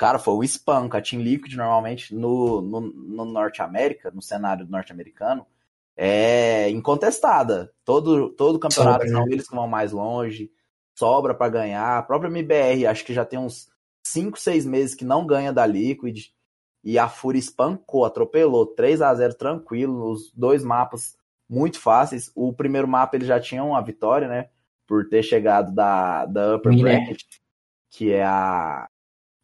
Cara, 0.00 0.18
foi 0.18 0.32
o 0.32 0.42
espanco. 0.42 0.96
A 0.96 1.02
Team 1.02 1.20
Liquid, 1.20 1.52
normalmente, 1.54 2.14
no, 2.14 2.62
no, 2.62 2.80
no 2.80 3.24
Norte 3.26 3.60
América, 3.60 4.10
no 4.10 4.22
cenário 4.22 4.66
norte-americano, 4.66 5.46
é 5.94 6.70
incontestada. 6.70 7.70
Todo, 7.84 8.30
todo 8.30 8.58
campeonato 8.58 9.04
sobra, 9.04 9.08
são 9.10 9.26
né? 9.26 9.32
eles 9.34 9.46
que 9.46 9.54
vão 9.54 9.68
mais 9.68 9.92
longe, 9.92 10.50
sobra 10.98 11.34
para 11.34 11.50
ganhar. 11.50 11.98
A 11.98 12.02
própria 12.02 12.30
MBR, 12.30 12.86
acho 12.86 13.04
que 13.04 13.12
já 13.12 13.26
tem 13.26 13.38
uns 13.38 13.68
5, 14.02 14.40
6 14.40 14.64
meses 14.64 14.94
que 14.94 15.04
não 15.04 15.26
ganha 15.26 15.52
da 15.52 15.66
Liquid. 15.66 16.28
E 16.82 16.98
a 16.98 17.06
Fúria 17.06 17.38
espancou, 17.38 18.06
atropelou 18.06 18.64
3 18.64 19.02
a 19.02 19.14
0 19.14 19.34
tranquilo, 19.34 20.10
os 20.10 20.32
dois 20.32 20.64
mapas 20.64 21.14
muito 21.46 21.78
fáceis. 21.78 22.32
O 22.34 22.54
primeiro 22.54 22.88
mapa 22.88 23.16
ele 23.16 23.26
já 23.26 23.38
tinha 23.38 23.62
uma 23.62 23.82
vitória, 23.82 24.26
né? 24.26 24.48
Por 24.86 25.10
ter 25.10 25.22
chegado 25.22 25.74
da, 25.74 26.24
da 26.24 26.56
Upper 26.56 26.74
Bracket, 26.74 27.22
que 27.90 28.14
é 28.14 28.24
a 28.24 28.88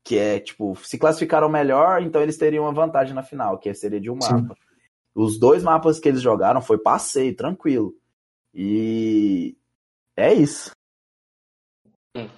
que 0.07 0.17
é 0.17 0.39
tipo, 0.39 0.77
se 0.77 0.97
classificaram 0.97 1.49
melhor, 1.49 2.01
então 2.01 2.23
eles 2.23 2.39
teriam 2.39 2.63
uma 2.63 2.73
vantagem 2.73 3.13
na 3.13 3.25
final, 3.25 3.59
que 3.59 3.75
seria 3.75 4.01
de 4.01 4.09
um 4.09 4.15
mapa. 4.15 4.55
Sim. 4.55 4.61
Os 5.13 5.37
dois 5.37 5.65
mapas 5.65 5.99
que 5.99 6.09
eles 6.09 6.23
jogaram 6.23 6.63
foi 6.63 6.79
passeio, 6.79 7.35
tranquilo. 7.35 7.93
E 8.55 9.57
é 10.17 10.33
isso. 10.33 10.71
Hum. 12.17 12.29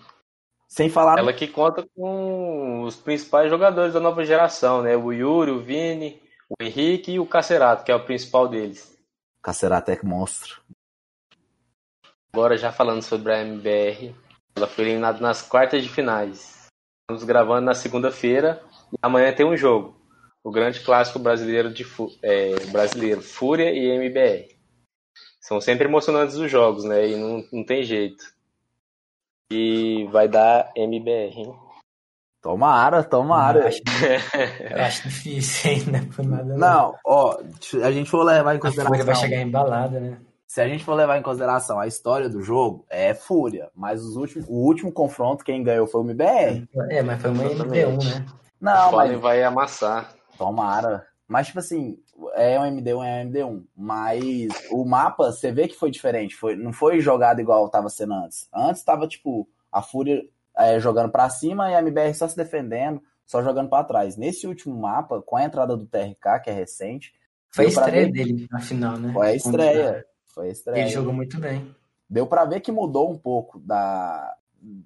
Sem 0.66 0.88
falar. 0.88 1.18
Ela 1.18 1.34
que 1.34 1.46
conta 1.46 1.86
com 1.94 2.84
os 2.84 2.96
principais 2.96 3.50
jogadores 3.50 3.92
da 3.92 4.00
nova 4.00 4.24
geração, 4.24 4.80
né? 4.80 4.96
O 4.96 5.12
Yuri, 5.12 5.50
o 5.50 5.60
Vini, 5.60 6.22
o 6.48 6.62
Henrique 6.62 7.12
e 7.12 7.20
o 7.20 7.26
Cacerato, 7.26 7.84
que 7.84 7.92
é 7.92 7.94
o 7.94 8.04
principal 8.04 8.48
deles. 8.48 8.98
Cacerato 9.42 9.90
é 9.90 10.00
monstro. 10.02 10.62
Agora 12.32 12.56
já 12.56 12.72
falando 12.72 13.02
sobre 13.02 13.30
a 13.30 13.42
MBR, 13.42 14.14
ela 14.56 14.66
foi 14.66 14.84
eliminada 14.86 15.20
nas 15.20 15.42
quartas 15.42 15.82
de 15.82 15.90
finais. 15.90 16.57
Estamos 17.10 17.24
gravando 17.24 17.62
na 17.62 17.74
segunda-feira 17.74 18.62
e 18.92 18.96
amanhã 19.00 19.32
tem 19.32 19.46
um 19.46 19.56
jogo. 19.56 19.98
O 20.44 20.50
grande 20.50 20.80
clássico 20.80 21.18
brasileiro 21.18 21.72
de 21.72 21.82
é, 22.22 22.66
brasileiro, 22.66 23.22
Fúria 23.22 23.70
e 23.72 23.88
MBR. 23.88 24.54
São 25.40 25.58
sempre 25.58 25.86
emocionantes 25.88 26.36
os 26.36 26.50
jogos, 26.50 26.84
né? 26.84 27.08
E 27.08 27.16
não, 27.16 27.42
não 27.50 27.64
tem 27.64 27.82
jeito. 27.82 28.22
E 29.50 30.06
vai 30.12 30.28
dar 30.28 30.70
MBR, 30.76 31.32
hein? 31.34 31.58
Tomara, 32.42 33.02
tomara. 33.02 33.60
Eu 33.60 33.68
acho, 33.68 33.80
eu 34.76 34.82
acho 34.82 35.08
difícil 35.08 35.70
ainda, 35.70 36.14
por 36.14 36.26
nada. 36.26 36.44
Não, 36.44 36.58
não, 36.58 36.94
ó, 37.06 37.38
a 37.84 37.90
gente 37.90 38.10
for 38.10 38.22
levar 38.22 38.54
em 38.54 38.58
consideração. 38.58 38.94
A 38.94 38.98
Fúria 38.98 39.14
vai 39.14 39.14
chegar 39.14 39.40
embalada, 39.40 39.98
né? 39.98 40.20
Se 40.48 40.62
a 40.62 40.66
gente 40.66 40.82
for 40.82 40.94
levar 40.94 41.18
em 41.18 41.22
consideração 41.22 41.78
a 41.78 41.86
história 41.86 42.26
do 42.26 42.40
jogo, 42.40 42.86
é 42.88 43.12
fúria. 43.12 43.70
Mas 43.74 44.02
os 44.02 44.16
últimos, 44.16 44.48
o 44.48 44.54
último 44.54 44.90
confronto, 44.90 45.44
quem 45.44 45.62
ganhou 45.62 45.86
foi 45.86 46.00
o 46.00 46.04
MBR. 46.04 46.66
É, 46.88 47.02
mas 47.02 47.20
foi 47.20 47.30
uma 47.30 47.44
MD1, 47.44 48.02
né? 48.02 48.26
Não, 48.58 48.88
o 48.88 48.96
mas... 48.96 49.20
vai 49.20 49.44
amassar. 49.44 50.14
Tomara. 50.38 51.06
Mas, 51.28 51.48
tipo 51.48 51.58
assim, 51.58 51.98
é 52.34 52.58
um 52.58 52.62
MD1, 52.62 53.04
é 53.04 53.24
um 53.24 53.30
MD1. 53.30 53.64
Mas 53.76 54.48
o 54.70 54.86
mapa, 54.86 55.30
você 55.30 55.52
vê 55.52 55.68
que 55.68 55.76
foi 55.76 55.90
diferente. 55.90 56.34
Foi, 56.34 56.56
não 56.56 56.72
foi 56.72 56.98
jogado 57.00 57.40
igual 57.40 57.68
tava 57.68 57.90
sendo 57.90 58.14
antes. 58.14 58.48
Antes 58.52 58.82
tava, 58.82 59.06
tipo, 59.06 59.46
a 59.70 59.82
Fúria 59.82 60.22
é, 60.56 60.80
jogando 60.80 61.12
para 61.12 61.28
cima 61.28 61.70
e 61.70 61.74
a 61.74 61.80
MBR 61.80 62.14
só 62.14 62.26
se 62.26 62.34
defendendo, 62.34 63.02
só 63.26 63.42
jogando 63.42 63.68
para 63.68 63.84
trás. 63.84 64.16
Nesse 64.16 64.46
último 64.46 64.74
mapa, 64.74 65.20
com 65.20 65.36
a 65.36 65.44
entrada 65.44 65.76
do 65.76 65.84
TRK, 65.84 66.40
que 66.42 66.48
é 66.48 66.54
recente. 66.54 67.12
Foi 67.50 67.66
a 67.66 67.68
estreia 67.68 68.06
ver... 68.06 68.12
dele 68.12 68.46
na 68.50 68.60
final, 68.60 68.96
né? 68.96 69.12
Foi 69.12 69.26
a 69.26 69.34
estreia. 69.34 70.06
Foi 70.38 70.46
a 70.46 70.52
estreia. 70.52 70.82
Ele 70.82 70.90
jogou 70.90 71.12
muito 71.12 71.36
bem. 71.40 71.74
Deu 72.08 72.24
para 72.24 72.44
ver 72.44 72.60
que 72.60 72.70
mudou 72.70 73.10
um 73.10 73.18
pouco 73.18 73.58
da 73.58 74.36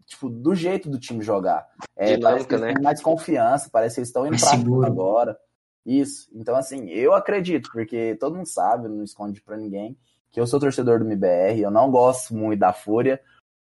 tipo 0.07 0.31
do 0.31 0.55
jeito 0.55 0.89
do 0.89 0.99
time 0.99 1.23
jogar. 1.23 1.69
É, 1.95 2.19
parece 2.19 2.47
que 2.47 2.55
eles 2.55 2.67
né? 2.67 2.73
têm 2.73 2.83
mais 2.83 3.03
confiança, 3.03 3.69
parece 3.71 3.97
que 3.97 4.01
eles 4.01 4.09
estão 4.09 4.27
indo 4.27 4.39
para 4.39 4.49
cima 4.49 4.87
agora. 4.87 5.39
Isso. 5.85 6.31
Então 6.33 6.57
assim, 6.57 6.89
eu 6.89 7.13
acredito, 7.13 7.71
porque 7.71 8.17
todo 8.19 8.35
mundo 8.35 8.47
sabe, 8.47 8.89
não 8.89 9.05
esconde 9.05 9.43
para 9.43 9.59
ninguém, 9.59 9.95
que 10.31 10.41
eu 10.41 10.47
sou 10.47 10.59
torcedor 10.59 10.99
do 10.99 11.05
MBR, 11.05 11.61
eu 11.61 11.71
não 11.71 11.91
gosto 11.91 12.35
muito 12.35 12.61
da 12.61 12.73
Fúria 12.73 13.21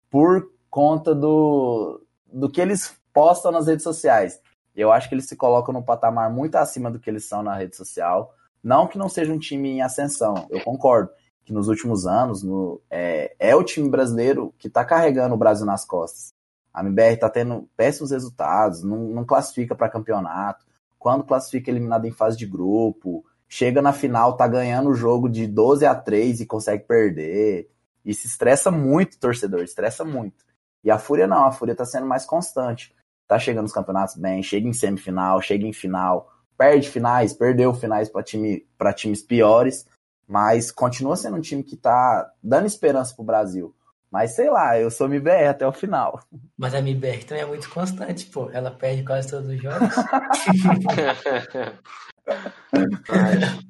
por 0.09 0.51
conta 0.71 1.15
do 1.15 2.03
do 2.33 2.51
que 2.51 2.61
eles 2.61 2.99
postam 3.13 3.53
nas 3.53 3.67
redes 3.67 3.85
sociais. 3.85 4.41
Eu 4.75 4.91
acho 4.91 5.11
que 5.11 5.15
eles 5.15 5.27
se 5.27 5.37
colocam 5.37 5.75
num 5.75 5.83
patamar 5.83 6.31
muito 6.31 6.57
acima 6.57 6.91
do 6.91 6.99
que 6.99 7.11
eles 7.11 7.29
são 7.29 7.43
na 7.43 7.55
rede 7.55 7.77
social. 7.77 8.35
Não 8.65 8.87
que 8.87 8.97
não 8.97 9.11
seja 9.11 9.31
um 9.31 9.39
time 9.39 9.69
em 9.69 9.83
ascensão, 9.83 10.47
eu 10.49 10.65
concordo 10.65 11.11
que 11.47 11.53
nos 11.53 11.69
últimos 11.69 12.09
anos 12.09 12.43
no, 12.43 12.83
é, 12.91 13.35
é 13.39 13.55
o 13.55 13.63
time 13.63 13.89
brasileiro 13.89 14.53
que 14.59 14.67
está 14.67 14.85
carregando 14.85 15.37
o 15.37 15.39
Brasil 15.39 15.65
nas 15.65 15.85
costas. 15.85 16.35
A 16.75 16.83
MBR 16.83 17.15
está 17.15 17.31
tendo 17.31 17.71
péssimos 17.77 18.11
resultados, 18.11 18.83
não, 18.83 18.99
não 18.99 19.25
classifica 19.25 19.73
para 19.73 19.89
campeonato. 19.89 20.67
Quando 20.99 21.23
classifica 21.23 21.71
eliminado 21.71 22.05
em 22.05 22.11
fase 22.11 22.37
de 22.37 22.47
grupo, 22.47 23.25
chega 23.49 23.81
na 23.81 23.93
final, 23.93 24.37
tá 24.37 24.47
ganhando 24.49 24.91
o 24.91 24.95
jogo 24.95 25.29
de 25.29 25.47
12 25.47 25.87
a 25.87 25.95
3 25.95 26.41
e 26.41 26.47
consegue 26.47 26.83
perder. 26.83 27.71
E 28.05 28.13
se 28.13 28.27
estressa 28.27 28.69
muito, 28.73 29.17
torcedor, 29.17 29.63
estressa 29.63 30.05
muito. 30.05 30.45
E 30.83 30.91
a 30.91 30.99
Fúria 30.99 31.29
não, 31.29 31.45
a 31.45 31.53
Fúria 31.53 31.77
tá 31.77 31.85
sendo 31.85 32.07
mais 32.07 32.27
constante. 32.27 32.93
Tá 33.29 33.39
chegando 33.39 33.63
nos 33.63 33.73
campeonatos 33.73 34.17
bem, 34.17 34.43
chega 34.43 34.67
em 34.67 34.73
semifinal, 34.73 35.41
chega 35.41 35.65
em 35.65 35.73
final, 35.73 36.29
perde 36.59 36.91
finais, 36.91 37.33
perdeu 37.33 37.73
finais 37.73 38.09
para 38.09 38.25
time, 38.25 38.67
times 38.97 39.23
piores 39.23 39.87
mas 40.27 40.71
continua 40.71 41.17
sendo 41.17 41.37
um 41.37 41.41
time 41.41 41.63
que 41.63 41.77
tá 41.77 42.31
dando 42.43 42.67
esperança 42.67 43.15
pro 43.15 43.25
Brasil. 43.25 43.75
Mas 44.11 44.35
sei 44.35 44.49
lá, 44.49 44.79
eu 44.79 44.91
sou 44.91 45.07
MBR 45.07 45.49
até 45.49 45.67
o 45.67 45.73
final. 45.73 46.21
Mas 46.57 46.75
a 46.75 46.79
MBR 46.79 47.25
também 47.25 47.43
é 47.43 47.47
muito 47.47 47.69
constante, 47.69 48.27
pô. 48.27 48.49
Ela 48.51 48.71
perde 48.71 49.05
quase 49.05 49.29
todos 49.29 49.49
os 49.49 49.61
jogos. 49.61 49.89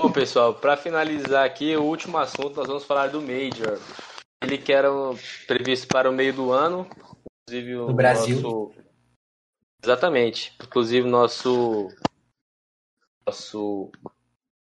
Bom, 0.00 0.10
pessoal, 0.10 0.54
para 0.54 0.76
finalizar 0.76 1.46
aqui, 1.46 1.76
o 1.76 1.82
último 1.82 2.18
assunto, 2.18 2.56
nós 2.56 2.66
vamos 2.66 2.84
falar 2.84 3.06
do 3.08 3.22
Major. 3.22 3.78
Ele 4.42 4.58
que 4.58 4.72
era 4.72 4.88
previsto 5.46 5.86
para 5.88 6.10
o 6.10 6.12
meio 6.12 6.32
do 6.32 6.52
ano, 6.52 6.88
inclusive 7.42 7.76
o 7.76 7.86
no 7.88 7.94
Brasil. 7.94 8.40
Nosso... 8.40 8.72
Exatamente. 9.82 10.54
Inclusive, 10.62 11.08
nosso 11.08 11.88
nosso 13.26 13.90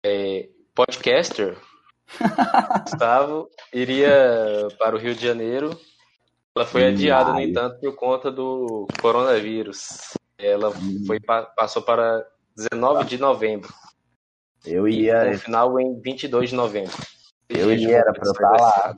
é, 0.04 0.48
podcaster, 0.74 1.56
Gustavo, 2.84 3.48
iria 3.72 4.68
para 4.78 4.96
o 4.96 4.98
Rio 4.98 5.14
de 5.14 5.24
Janeiro 5.24 5.78
Ela 6.56 6.66
foi 6.66 6.86
adiada, 6.86 7.32
no 7.32 7.40
entanto, 7.40 7.78
por 7.80 7.94
conta 7.94 8.30
do 8.30 8.86
coronavírus. 9.00 10.14
Ela 10.38 10.70
hum. 10.70 11.04
foi, 11.06 11.20
passou 11.20 11.82
para 11.82 12.26
19 12.56 13.04
de 13.04 13.18
novembro. 13.18 13.72
Eu 14.64 14.88
ia. 14.88 15.26
E, 15.26 15.32
no 15.32 15.38
final 15.38 15.80
em 15.80 16.00
22 16.00 16.50
de 16.50 16.56
novembro. 16.56 16.96
Eu 17.48 17.72
ia, 17.72 17.98
era 17.98 18.12
pra 18.12 18.26
eu 18.26 18.32
estar 18.32 18.50
lá. 18.50 18.96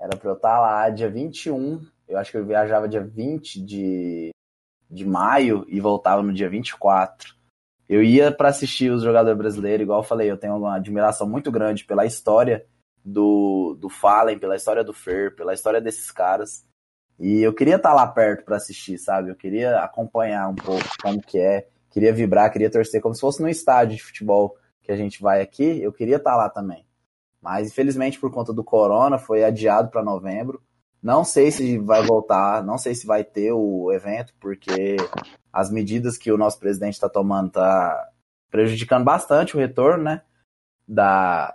Era 0.00 0.16
pra 0.16 0.30
eu 0.30 0.34
estar 0.34 0.60
lá 0.60 0.90
dia 0.90 1.10
21. 1.10 1.86
Eu 2.08 2.18
acho 2.18 2.30
que 2.30 2.38
eu 2.38 2.46
viajava 2.46 2.88
dia 2.88 3.02
20 3.02 3.64
de, 3.64 4.30
de 4.90 5.04
maio 5.04 5.64
e 5.68 5.80
voltava 5.80 6.22
no 6.22 6.32
dia 6.32 6.48
24. 6.48 7.34
Eu 7.90 8.04
ia 8.04 8.30
para 8.30 8.50
assistir 8.50 8.88
os 8.92 9.02
jogadores 9.02 9.36
brasileiros, 9.36 9.82
igual 9.82 9.98
eu 9.98 10.04
falei, 10.04 10.30
eu 10.30 10.36
tenho 10.36 10.56
uma 10.56 10.76
admiração 10.76 11.28
muito 11.28 11.50
grande 11.50 11.84
pela 11.84 12.06
história 12.06 12.64
do, 13.04 13.76
do 13.80 13.88
Fallen, 13.88 14.38
pela 14.38 14.54
história 14.54 14.84
do 14.84 14.94
Fer, 14.94 15.34
pela 15.34 15.52
história 15.52 15.80
desses 15.80 16.08
caras. 16.12 16.64
E 17.18 17.40
eu 17.40 17.52
queria 17.52 17.74
estar 17.74 17.92
lá 17.92 18.06
perto 18.06 18.44
para 18.44 18.58
assistir, 18.58 18.96
sabe? 18.96 19.28
Eu 19.28 19.34
queria 19.34 19.80
acompanhar 19.80 20.48
um 20.48 20.54
pouco 20.54 20.84
como 21.02 21.20
que 21.20 21.36
é, 21.36 21.66
queria 21.90 22.12
vibrar, 22.12 22.52
queria 22.52 22.70
torcer, 22.70 23.00
como 23.00 23.12
se 23.12 23.22
fosse 23.22 23.42
no 23.42 23.48
estádio 23.48 23.96
de 23.96 24.04
futebol 24.04 24.56
que 24.82 24.92
a 24.92 24.96
gente 24.96 25.20
vai 25.20 25.42
aqui, 25.42 25.82
eu 25.82 25.92
queria 25.92 26.18
estar 26.18 26.36
lá 26.36 26.48
também. 26.48 26.86
Mas 27.42 27.66
infelizmente 27.66 28.20
por 28.20 28.30
conta 28.30 28.52
do 28.52 28.62
corona 28.62 29.18
foi 29.18 29.42
adiado 29.42 29.90
para 29.90 30.00
novembro. 30.00 30.62
Não 31.02 31.24
sei 31.24 31.50
se 31.50 31.76
vai 31.76 32.06
voltar, 32.06 32.62
não 32.62 32.78
sei 32.78 32.94
se 32.94 33.04
vai 33.04 33.24
ter 33.24 33.50
o 33.50 33.90
evento, 33.90 34.32
porque 34.38 34.96
as 35.52 35.70
medidas 35.70 36.16
que 36.16 36.30
o 36.30 36.38
nosso 36.38 36.58
presidente 36.58 36.94
está 36.94 37.08
tomando 37.08 37.50
tá 37.50 38.08
prejudicando 38.50 39.04
bastante 39.04 39.56
o 39.56 39.60
retorno, 39.60 40.04
né? 40.04 40.22
Da 40.86 41.54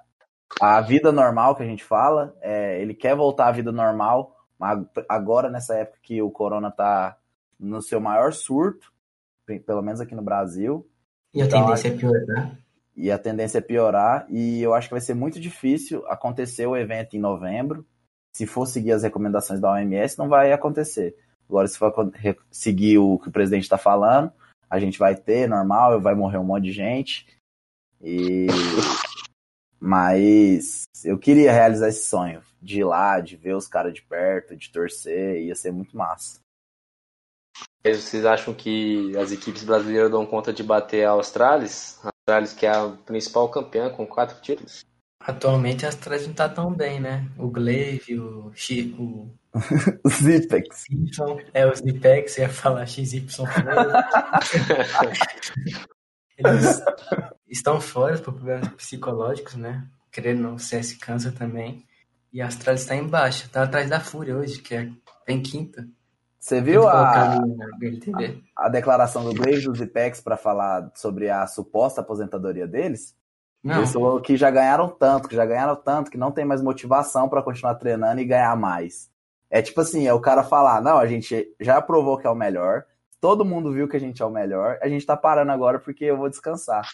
a 0.62 0.80
vida 0.82 1.12
normal 1.12 1.56
que 1.56 1.64
a 1.64 1.66
gente 1.66 1.84
fala. 1.84 2.36
É, 2.42 2.82
ele 2.82 2.94
quer 2.94 3.16
voltar 3.16 3.48
à 3.48 3.52
vida 3.52 3.72
normal, 3.72 4.36
mas 4.58 4.80
agora 5.10 5.50
nessa 5.50 5.76
época 5.76 6.00
que 6.02 6.22
o 6.22 6.32
corona 6.32 6.72
tá 6.72 7.18
no 7.60 7.82
seu 7.82 8.00
maior 8.00 8.32
surto, 8.34 8.92
pelo 9.66 9.82
menos 9.82 10.00
aqui 10.00 10.16
no 10.16 10.22
Brasil. 10.22 10.88
E 11.34 11.42
a 11.42 11.46
então, 11.46 11.62
tendência 11.62 11.94
acho... 11.94 11.98
é 11.98 12.00
piorar. 12.00 12.60
E 12.96 13.12
a 13.12 13.20
tendência 13.20 13.58
é 13.58 13.62
piorar, 13.62 14.26
e 14.30 14.62
eu 14.62 14.74
acho 14.74 14.88
que 14.88 14.94
vai 14.94 15.02
ser 15.02 15.14
muito 15.14 15.38
difícil 15.38 16.08
acontecer 16.08 16.66
o 16.66 16.78
evento 16.78 17.18
em 17.18 17.20
novembro. 17.20 17.86
Se 18.32 18.46
for 18.46 18.66
seguir 18.66 18.94
as 18.94 19.04
recomendações 19.04 19.60
da 19.60 19.72
OMS, 19.72 20.18
não 20.18 20.30
vai 20.30 20.54
acontecer. 20.54 21.14
Agora, 21.48 21.68
se 21.68 21.78
for 21.78 21.94
seguir 22.50 22.98
o 22.98 23.20
que 23.20 23.30
o 23.30 23.32
presidente 23.32 23.64
está 23.64 23.78
falando, 23.78 24.32
a 24.70 24.80
gente 24.80 24.98
vai 24.98 25.16
ter 25.16 25.48
normal, 25.48 26.02
vai 26.02 26.16
morrer 26.16 26.38
um 26.38 26.44
monte 26.44 26.66
de 26.66 26.72
gente. 26.72 27.28
E 28.02 28.48
mas 29.80 30.84
eu 31.04 31.18
queria 31.18 31.52
realizar 31.52 31.90
esse 31.90 32.08
sonho 32.08 32.42
de 32.62 32.80
ir 32.80 32.84
lá, 32.84 33.20
de 33.20 33.36
ver 33.36 33.56
os 33.56 33.68
caras 33.68 33.94
de 33.94 34.02
perto, 34.02 34.56
de 34.56 34.72
torcer, 34.72 35.44
ia 35.44 35.54
ser 35.54 35.72
muito 35.72 35.96
massa. 35.96 36.40
Vocês 37.84 38.26
acham 38.26 38.52
que 38.52 39.16
as 39.16 39.32
equipes 39.32 39.64
brasileiras 39.64 40.10
dão 40.10 40.26
conta 40.26 40.52
de 40.52 40.64
bater 40.64 41.06
a 41.06 41.12
Australis? 41.12 42.00
A 42.04 42.10
Australis 42.10 42.54
que 42.54 42.66
é 42.66 42.70
a 42.70 42.90
principal 43.06 43.48
campeã 43.50 43.92
com 43.92 44.08
quatro 44.08 44.42
títulos? 44.42 44.84
Atualmente 45.20 45.86
a 45.86 45.90
Australis 45.90 46.26
não 46.26 46.34
tá 46.34 46.50
tão 46.50 46.74
bem, 46.74 47.00
né? 47.00 47.30
O 47.38 47.48
Glaive, 47.48 48.20
o 48.20 48.52
X, 48.56 48.92
o 48.98 49.30
Zipex. 50.10 50.84
É, 51.54 51.66
o 51.66 51.74
Zipex, 51.74 52.38
ia 52.38 52.50
falar 52.50 52.86
XY. 52.86 53.26
Eles 56.38 56.84
estão 57.48 57.80
fora 57.80 58.18
por 58.18 58.34
problemas 58.34 58.68
psicológicos, 58.70 59.56
né? 59.56 59.88
Querendo 60.12 60.42
não, 60.42 60.56
o 60.56 60.60
CS 60.60 60.94
cansa 60.94 61.32
também. 61.32 61.86
E 62.34 62.42
a 62.42 62.48
Astralis 62.48 62.82
está 62.82 62.96
embaixo, 62.96 63.50
tá 63.50 63.64
atrás 63.64 63.90
da 63.90 64.02
Fúria 64.02 64.36
hoje, 64.36 64.62
que 64.62 64.76
é 64.76 64.92
em 65.28 65.42
quinta. 65.42 65.88
Você 66.38 66.62
viu 66.62 66.88
a, 66.88 67.38
a, 67.38 67.40
a, 68.56 68.70
declaração 68.70 69.24
do 69.24 69.34
Blaze 69.34 69.66
dos 69.66 69.80
Zipex 69.80 70.22
para 70.22 70.38
falar 70.38 70.92
sobre 70.94 71.28
a 71.30 71.48
suposta 71.48 72.02
aposentadoria 72.02 72.68
deles? 72.68 73.16
Não. 73.64 73.78
Eles 73.78 73.92
falaram 73.92 74.22
que 74.22 74.38
já 74.38 74.52
ganharam 74.52 74.90
tanto, 74.90 75.28
que 75.28 75.36
já 75.36 75.44
ganharam 75.44 75.76
tanto, 75.76 76.12
que 76.12 76.18
não 76.20 76.32
tem 76.32 76.46
mais 76.46 76.62
motivação 76.62 77.28
para 77.28 77.42
continuar 77.42 77.74
treinando 77.76 78.22
e 78.22 78.26
ganhar 78.26 78.56
mais. 78.56 79.10
É 79.50 79.62
tipo 79.62 79.82
assim, 79.82 80.08
é 80.08 80.14
o 80.14 80.20
cara 80.20 80.44
falar, 80.44 80.82
não, 80.82 80.98
a 80.98 81.06
gente 81.06 81.48
já 81.60 81.82
provou 81.82 82.18
que 82.18 82.28
é 82.28 82.30
o 82.30 82.36
melhor, 82.36 82.86
todo 83.20 83.46
mundo 83.46 83.72
viu 83.72 83.88
que 83.88 83.98
a 83.98 84.00
gente 84.00 84.22
é 84.22 84.26
o 84.26 84.30
melhor, 84.30 84.78
a 84.82 84.88
gente 84.88 85.06
tá 85.06 85.16
parando 85.16 85.52
agora 85.52 85.80
porque 85.80 86.06
eu 86.06 86.18
vou 86.18 86.30
descansar. 86.30 86.88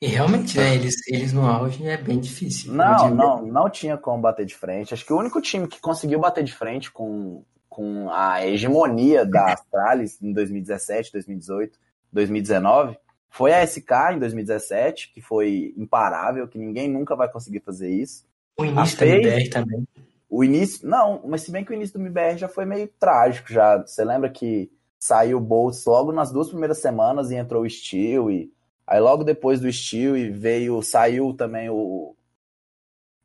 E 0.00 0.06
realmente, 0.06 0.58
né, 0.58 0.74
eles, 0.74 0.96
eles 1.08 1.32
no 1.32 1.46
auge 1.46 1.86
é 1.86 1.96
bem 1.96 2.20
difícil. 2.20 2.72
Não, 2.74 3.08
não, 3.08 3.46
não 3.46 3.70
tinha 3.70 3.96
como 3.96 4.20
bater 4.20 4.44
de 4.44 4.54
frente. 4.54 4.92
Acho 4.92 5.04
que 5.04 5.12
o 5.12 5.18
único 5.18 5.40
time 5.40 5.66
que 5.66 5.80
conseguiu 5.80 6.20
bater 6.20 6.44
de 6.44 6.52
frente 6.52 6.90
com, 6.90 7.42
com 7.68 8.10
a 8.10 8.44
hegemonia 8.46 9.24
da 9.24 9.46
Astralis 9.54 10.20
em 10.20 10.32
2017, 10.32 11.10
2018, 11.12 11.78
2019 12.12 12.98
foi 13.34 13.52
a 13.52 13.66
SK 13.66 13.90
em 14.12 14.18
2017, 14.20 15.10
que 15.12 15.20
foi 15.20 15.74
imparável, 15.76 16.46
que 16.46 16.56
ninguém 16.56 16.88
nunca 16.88 17.16
vai 17.16 17.28
conseguir 17.28 17.58
fazer 17.58 17.90
isso. 17.90 18.24
O 18.56 18.64
início 18.64 18.96
da 18.96 19.06
BR 19.06 19.50
também. 19.50 19.88
O 20.28 20.42
início. 20.42 20.88
Não, 20.88 21.22
mas 21.26 21.42
se 21.42 21.50
bem 21.50 21.64
que 21.64 21.70
o 21.70 21.74
início 21.74 21.98
do 21.98 22.04
MBR 22.04 22.38
já 22.38 22.48
foi 22.48 22.64
meio 22.64 22.88
trágico 22.98 23.52
já. 23.52 23.78
Você 23.78 24.04
lembra 24.04 24.30
que 24.30 24.70
saiu 24.98 25.38
o 25.38 25.40
Boltz 25.40 25.84
logo 25.84 26.12
nas 26.12 26.32
duas 26.32 26.48
primeiras 26.48 26.78
semanas 26.78 27.30
e 27.30 27.36
entrou 27.36 27.62
o 27.62 27.70
Steel 27.70 28.30
e. 28.30 28.52
Aí 28.86 29.00
logo 29.00 29.24
depois 29.24 29.60
do 29.60 29.72
Steel 29.72 30.16
e 30.16 30.30
veio. 30.30 30.82
Saiu 30.82 31.34
também 31.34 31.70
o. 31.70 32.14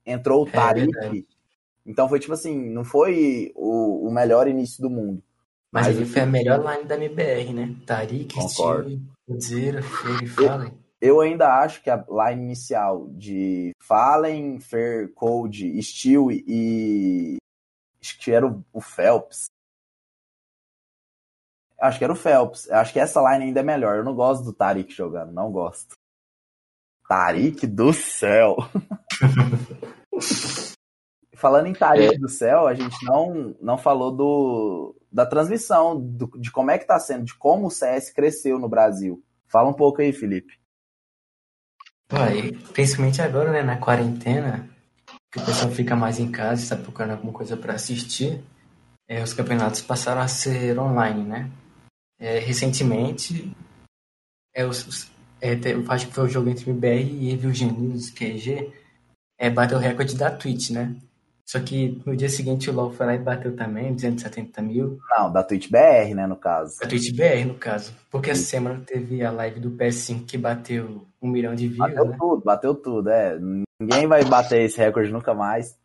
Entrou 0.06 0.46
o 0.46 0.48
é 0.48 0.52
Tarik. 0.52 0.98
É 0.98 1.40
então 1.86 2.08
foi 2.08 2.20
tipo 2.20 2.34
assim, 2.34 2.70
não 2.70 2.84
foi 2.84 3.52
o, 3.56 4.08
o 4.08 4.12
melhor 4.12 4.48
início 4.48 4.82
do 4.82 4.90
mundo. 4.90 5.24
Mas, 5.72 5.88
mas 5.88 5.98
ele 5.98 6.06
foi 6.06 6.22
a 6.22 6.26
melhor 6.26 6.60
line 6.60 6.88
da 6.88 6.96
MBR, 6.96 7.54
né? 7.54 7.76
Tarik, 7.86 8.42
Steel, 8.50 9.00
Godzilla, 9.28 9.82
Fury, 9.82 10.28
Fallen. 10.28 10.74
Eu 11.02 11.22
ainda 11.22 11.62
acho 11.62 11.82
que 11.82 11.90
a 11.90 12.06
line 12.10 12.44
inicial 12.44 13.08
de 13.12 13.72
Fallen, 13.82 14.60
Fair, 14.60 15.14
Cold, 15.14 15.82
Steel 15.82 16.32
e. 16.32 17.38
Acho 18.02 18.20
que 18.20 18.32
era 18.32 18.46
o 18.46 18.82
Phelps. 18.82 19.50
Acho 21.80 21.98
que 21.98 22.04
era 22.04 22.14
o 22.14 22.18
Phelps. 22.18 22.70
Acho 22.70 22.92
que 22.92 23.00
essa 23.00 23.22
line 23.22 23.46
ainda 23.46 23.62
é 23.62 23.64
melhor. 23.64 23.98
Eu 23.98 24.04
não 24.04 24.14
gosto 24.14 24.44
do 24.44 24.54
Tarik 24.54 24.94
jogando, 24.94 25.32
não 25.32 25.52
gosto. 25.52 25.96
Tarik 27.08 27.66
do 27.66 27.94
céu! 27.94 28.58
Falando 31.36 31.68
em 31.68 31.74
Tarik 31.74 32.16
é. 32.16 32.18
do 32.18 32.28
céu, 32.28 32.68
a 32.68 32.74
gente 32.74 33.04
não, 33.06 33.56
não 33.62 33.78
falou 33.78 34.12
do, 34.12 34.94
da 35.10 35.26
transmissão, 35.26 35.98
do, 36.00 36.28
de 36.38 36.52
como 36.52 36.70
é 36.70 36.78
que 36.78 36.86
tá 36.86 37.00
sendo, 37.00 37.24
de 37.24 37.34
como 37.34 37.68
o 37.68 37.72
CS 37.72 38.12
cresceu 38.12 38.60
no 38.60 38.68
Brasil. 38.68 39.24
Fala 39.48 39.70
um 39.70 39.74
pouco 39.74 40.02
aí, 40.02 40.12
Felipe. 40.12 40.59
Ué, 42.12 42.52
principalmente 42.74 43.22
agora, 43.22 43.52
né, 43.52 43.62
na 43.62 43.78
quarentena, 43.78 44.68
que 45.32 45.40
o 45.40 45.46
pessoal 45.46 45.72
fica 45.72 45.96
mais 45.96 46.20
em 46.20 46.32
casa 46.32 46.64
está 46.64 46.76
procurando 46.76 47.12
alguma 47.12 47.32
coisa 47.32 47.56
para 47.56 47.74
assistir, 47.74 48.44
é, 49.08 49.22
os 49.22 49.34
campeonatos 49.34 49.82
passaram 49.82 50.22
a 50.22 50.28
ser 50.28 50.78
online, 50.80 51.24
né? 51.24 51.52
É, 52.20 52.40
recentemente, 52.40 53.56
é, 54.54 54.66
os, 54.66 55.12
é, 55.40 55.54
eu 55.72 55.86
acho 55.90 56.08
que 56.08 56.14
foi 56.14 56.26
o 56.26 56.30
jogo 56.30 56.50
entre 56.50 56.70
o 56.70 56.74
BR 56.74 56.88
e 56.88 57.32
Evil 57.32 57.54
Genius 57.54 58.10
QG, 58.10 58.74
é, 59.38 59.50
bateu 59.50 59.78
o 59.78 59.82
recorde 59.82 60.18
da 60.18 60.32
Twitch, 60.32 60.72
né? 60.72 60.96
Só 61.50 61.60
que 61.60 62.00
no 62.06 62.16
dia 62.16 62.30
seguinte 62.30 62.70
o 62.70 62.74
LoL 62.74 62.94
foi 62.94 63.08
lá 63.08 63.16
e 63.16 63.18
bateu 63.18 63.56
também, 63.56 63.92
270 63.92 64.62
mil. 64.62 65.00
Não, 65.10 65.34
da 65.34 65.42
Twitch 65.42 65.68
BR, 65.68 66.14
né, 66.14 66.28
no 66.28 66.36
caso. 66.36 66.80
Da 66.80 66.86
Twitch 66.86 67.12
BR, 67.12 67.44
no 67.48 67.56
caso. 67.56 67.92
Porque 68.12 68.30
essa 68.30 68.44
semana 68.44 68.84
teve 68.86 69.24
a 69.26 69.32
live 69.32 69.60
do 69.60 69.72
PS5 69.72 70.28
que 70.28 70.38
bateu 70.38 71.08
um 71.20 71.28
milhão 71.28 71.56
de 71.56 71.68
views, 71.68 71.80
Bateu 71.80 72.06
né? 72.06 72.18
tudo, 72.20 72.44
bateu 72.44 72.76
tudo, 72.76 73.10
é. 73.10 73.40
Ninguém 73.80 74.06
vai 74.06 74.24
bater 74.24 74.62
esse 74.62 74.78
recorde 74.78 75.12
nunca 75.12 75.34
mais. 75.34 75.76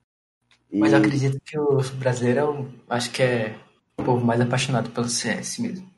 E... 0.71 0.79
Mas 0.79 0.93
eu 0.93 0.99
acredito 0.99 1.41
que 1.43 1.59
o 1.59 1.81
brasileiro, 1.95 2.69
é 2.91 2.95
acho 2.95 3.11
que 3.11 3.23
é 3.23 3.55
o 3.97 4.05
povo 4.05 4.23
mais 4.23 4.43
apaixonado 4.43 4.91
pelo 4.91 5.09
CS 5.09 5.61
mesmo. 5.61 5.91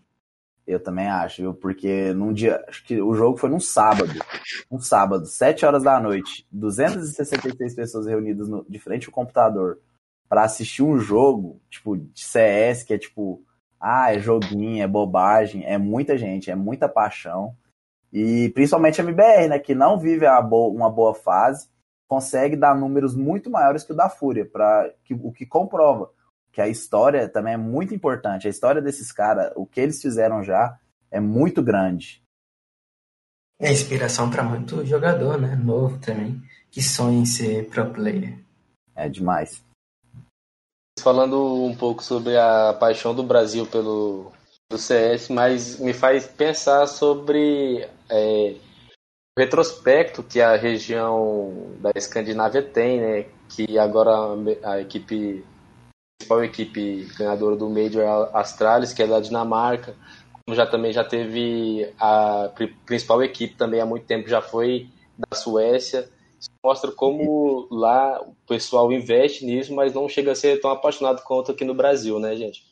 Eu 0.66 0.80
também 0.80 1.06
acho, 1.06 1.42
viu? 1.42 1.54
Porque 1.54 2.12
num 2.12 2.32
dia. 2.32 2.64
Acho 2.68 2.84
que 2.84 3.00
o 3.00 3.14
jogo 3.14 3.36
foi 3.36 3.48
num 3.48 3.60
sábado. 3.60 4.12
Um 4.70 4.80
sábado, 4.80 5.24
7 5.24 5.64
horas 5.64 5.84
da 5.84 6.00
noite. 6.00 6.46
266 6.50 7.74
pessoas 7.74 8.06
reunidas 8.06 8.48
no, 8.48 8.64
de 8.68 8.78
frente 8.78 9.06
ao 9.06 9.12
computador 9.12 9.78
para 10.28 10.42
assistir 10.42 10.82
um 10.82 10.98
jogo, 10.98 11.60
tipo, 11.70 11.96
de 11.96 12.20
CS, 12.20 12.82
que 12.82 12.94
é 12.94 12.98
tipo. 12.98 13.44
Ah, 13.80 14.12
é 14.12 14.18
joguinho, 14.18 14.82
é 14.82 14.88
bobagem. 14.88 15.64
É 15.64 15.78
muita 15.78 16.18
gente, 16.18 16.50
é 16.50 16.56
muita 16.56 16.88
paixão. 16.88 17.56
E 18.12 18.48
principalmente 18.50 19.00
a 19.00 19.04
MBR, 19.04 19.48
né? 19.48 19.58
Que 19.60 19.74
não 19.74 19.98
vive 19.98 20.26
bo 20.42 20.68
uma 20.70 20.90
boa 20.90 21.14
fase, 21.14 21.68
consegue 22.08 22.56
dar 22.56 22.74
números 22.74 23.14
muito 23.14 23.50
maiores 23.50 23.84
que 23.84 23.92
o 23.92 23.96
da 23.96 24.08
Fúria, 24.08 24.44
para 24.44 24.92
que, 25.04 25.14
o 25.14 25.30
que 25.30 25.46
comprova 25.46 26.10
que 26.56 26.60
a 26.62 26.68
história 26.68 27.28
também 27.28 27.52
é 27.52 27.58
muito 27.58 27.94
importante. 27.94 28.46
A 28.46 28.50
história 28.50 28.80
desses 28.80 29.12
caras, 29.12 29.52
o 29.54 29.66
que 29.66 29.78
eles 29.78 30.00
fizeram 30.00 30.42
já, 30.42 30.80
é 31.10 31.20
muito 31.20 31.62
grande. 31.62 32.22
É 33.60 33.70
inspiração 33.70 34.30
para 34.30 34.42
muito 34.42 34.82
jogador, 34.86 35.38
né? 35.38 35.54
Novo 35.54 35.98
também, 35.98 36.42
que 36.70 36.82
sonha 36.82 37.18
em 37.18 37.26
ser 37.26 37.68
pro 37.68 37.92
player. 37.92 38.38
É 38.94 39.06
demais. 39.06 39.62
falando 40.98 41.62
um 41.62 41.76
pouco 41.76 42.02
sobre 42.02 42.38
a 42.38 42.72
paixão 42.72 43.14
do 43.14 43.22
Brasil 43.22 43.66
pelo 43.66 44.32
do 44.70 44.78
CS, 44.78 45.28
mas 45.28 45.78
me 45.78 45.92
faz 45.92 46.26
pensar 46.26 46.86
sobre 46.86 47.86
é, 48.08 48.56
o 49.36 49.40
retrospecto 49.40 50.22
que 50.22 50.40
a 50.40 50.56
região 50.56 51.76
da 51.80 51.92
Escandinávia 51.94 52.62
tem, 52.62 52.98
né? 52.98 53.26
Que 53.50 53.78
agora 53.78 54.10
a 54.64 54.80
equipe 54.80 55.44
principal 56.18 56.44
equipe 56.44 57.06
ganhadora 57.16 57.56
do 57.56 57.68
Major 57.68 58.30
Astralis, 58.34 58.92
que 58.92 59.02
é 59.02 59.06
da 59.06 59.20
Dinamarca, 59.20 59.94
como 60.32 60.56
já 60.56 60.66
também 60.66 60.92
já 60.92 61.04
teve 61.04 61.92
a 61.98 62.50
principal 62.84 63.22
equipe 63.22 63.54
também 63.54 63.80
há 63.80 63.86
muito 63.86 64.06
tempo 64.06 64.28
já 64.28 64.40
foi 64.40 64.88
da 65.16 65.36
Suécia. 65.36 66.08
Isso 66.38 66.50
mostra 66.64 66.92
como 66.92 67.66
lá 67.70 68.20
o 68.20 68.34
pessoal 68.46 68.92
investe 68.92 69.44
nisso, 69.44 69.74
mas 69.74 69.94
não 69.94 70.08
chega 70.08 70.32
a 70.32 70.34
ser 70.34 70.60
tão 70.60 70.70
apaixonado 70.70 71.22
quanto 71.22 71.52
aqui 71.52 71.64
no 71.64 71.74
Brasil, 71.74 72.18
né, 72.18 72.36
gente? 72.36 72.64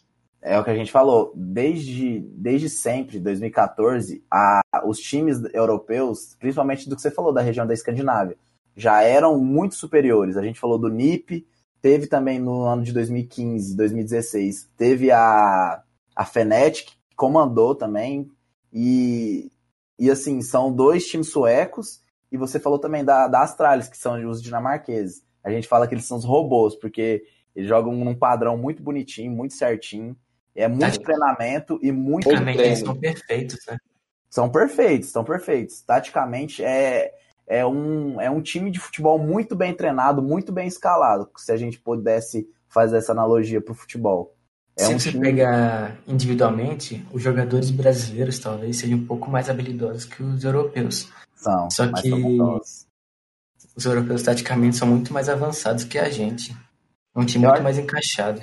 É 0.42 0.59
o 0.59 0.64
que 0.64 0.70
a 0.70 0.74
gente 0.74 0.92
falou, 0.92 1.33
desde, 1.35 2.20
desde 2.20 2.68
sempre, 2.68 3.18
2014, 3.18 4.22
a, 4.30 4.61
os 4.87 4.98
times 4.98 5.38
europeus, 5.54 6.37
principalmente 6.38 6.87
do 6.87 6.94
que 6.94 7.00
você 7.00 7.11
falou 7.11 7.33
da 7.33 7.40
região 7.40 7.66
da 7.66 7.72
Escandinávia, 7.72 8.37
já 8.76 9.00
eram 9.00 9.38
muito 9.38 9.74
superiores. 9.74 10.37
A 10.37 10.42
gente 10.42 10.61
falou 10.61 10.78
do 10.78 10.90
NIP, 10.90 11.46
teve 11.85 12.07
também 12.07 12.38
no 12.38 12.62
ano 12.62 12.83
de 12.83 12.94
2015, 12.94 13.77
2016, 13.77 14.70
teve 14.75 15.11
a, 15.11 15.83
a 16.16 16.25
Fnatic, 16.25 16.87
que 16.87 17.14
comandou 17.14 17.75
também, 17.75 18.31
e, 18.73 19.53
e 19.99 20.11
assim, 20.11 20.40
são 20.40 20.73
dois 20.73 21.07
times 21.07 21.29
suecos 21.29 22.01
e 22.33 22.38
você 22.38 22.59
falou 22.59 22.79
também 22.79 23.05
da, 23.05 23.29
da 23.29 23.42
Astralis, 23.42 23.87
que 23.87 23.99
são 23.99 24.14
os 24.31 24.42
dinamarqueses. 24.42 25.23
A 25.44 25.51
gente 25.51 25.68
fala 25.68 25.87
que 25.87 25.94
eles 25.94 26.07
são 26.07 26.16
os 26.16 26.25
robôs, 26.25 26.75
porque 26.75 27.23
eles 27.55 27.68
jogam 27.68 27.92
num 27.94 28.14
padrão 28.14 28.57
muito 28.57 28.83
bonitinho, 28.83 29.31
muito 29.31 29.53
certinho. 29.53 30.16
É 30.57 30.66
muito 30.66 31.01
treinamento 31.01 31.79
e 31.83 31.92
muito 31.92 32.31
treino. 32.31 32.62
Eles 32.62 32.79
são 32.79 32.97
perfeitos, 32.97 33.59
né? 33.68 33.77
São 34.31 34.49
perfeitos, 34.51 35.11
são 35.11 35.23
perfeitos. 35.23 35.83
Taticamente, 35.83 36.64
é, 36.64 37.12
é, 37.46 37.64
um, 37.64 38.20
é 38.20 38.30
um 38.30 38.40
time 38.40 38.70
de 38.70 38.78
futebol 38.78 39.18
muito 39.18 39.54
bem 39.54 39.74
treinado, 39.74 40.22
muito 40.22 40.52
bem 40.52 40.66
escalado, 40.66 41.28
se 41.37 41.52
a 41.52 41.57
gente 41.57 41.78
pudesse 41.78 42.48
fazer 42.68 42.96
essa 42.96 43.12
analogia 43.12 43.61
para 43.61 43.72
o 43.72 43.74
futebol. 43.74 44.35
É 44.76 44.85
se 44.85 44.94
um 44.94 44.98
você 44.98 45.11
time... 45.11 45.22
pegar 45.22 45.96
individualmente, 46.07 47.07
os 47.12 47.22
jogadores 47.22 47.70
brasileiros 47.70 48.38
talvez 48.38 48.78
sejam 48.78 48.98
um 48.98 49.07
pouco 49.07 49.30
mais 49.30 49.48
habilidosos 49.48 50.04
que 50.04 50.22
os 50.22 50.42
europeus. 50.42 51.09
São, 51.37 51.70
Só 51.70 51.87
que 51.92 52.11
os 53.76 53.85
europeus 53.85 54.22
taticamente 54.22 54.76
são 54.76 54.88
muito 54.88 55.12
mais 55.12 55.28
avançados 55.28 55.85
que 55.85 55.98
a 55.98 56.09
gente. 56.11 56.57
É 57.14 57.20
um 57.20 57.24
time 57.24 57.44
eu 57.44 57.48
muito 57.48 57.59
acho... 57.59 57.64
mais 57.64 57.78
encaixado. 57.78 58.40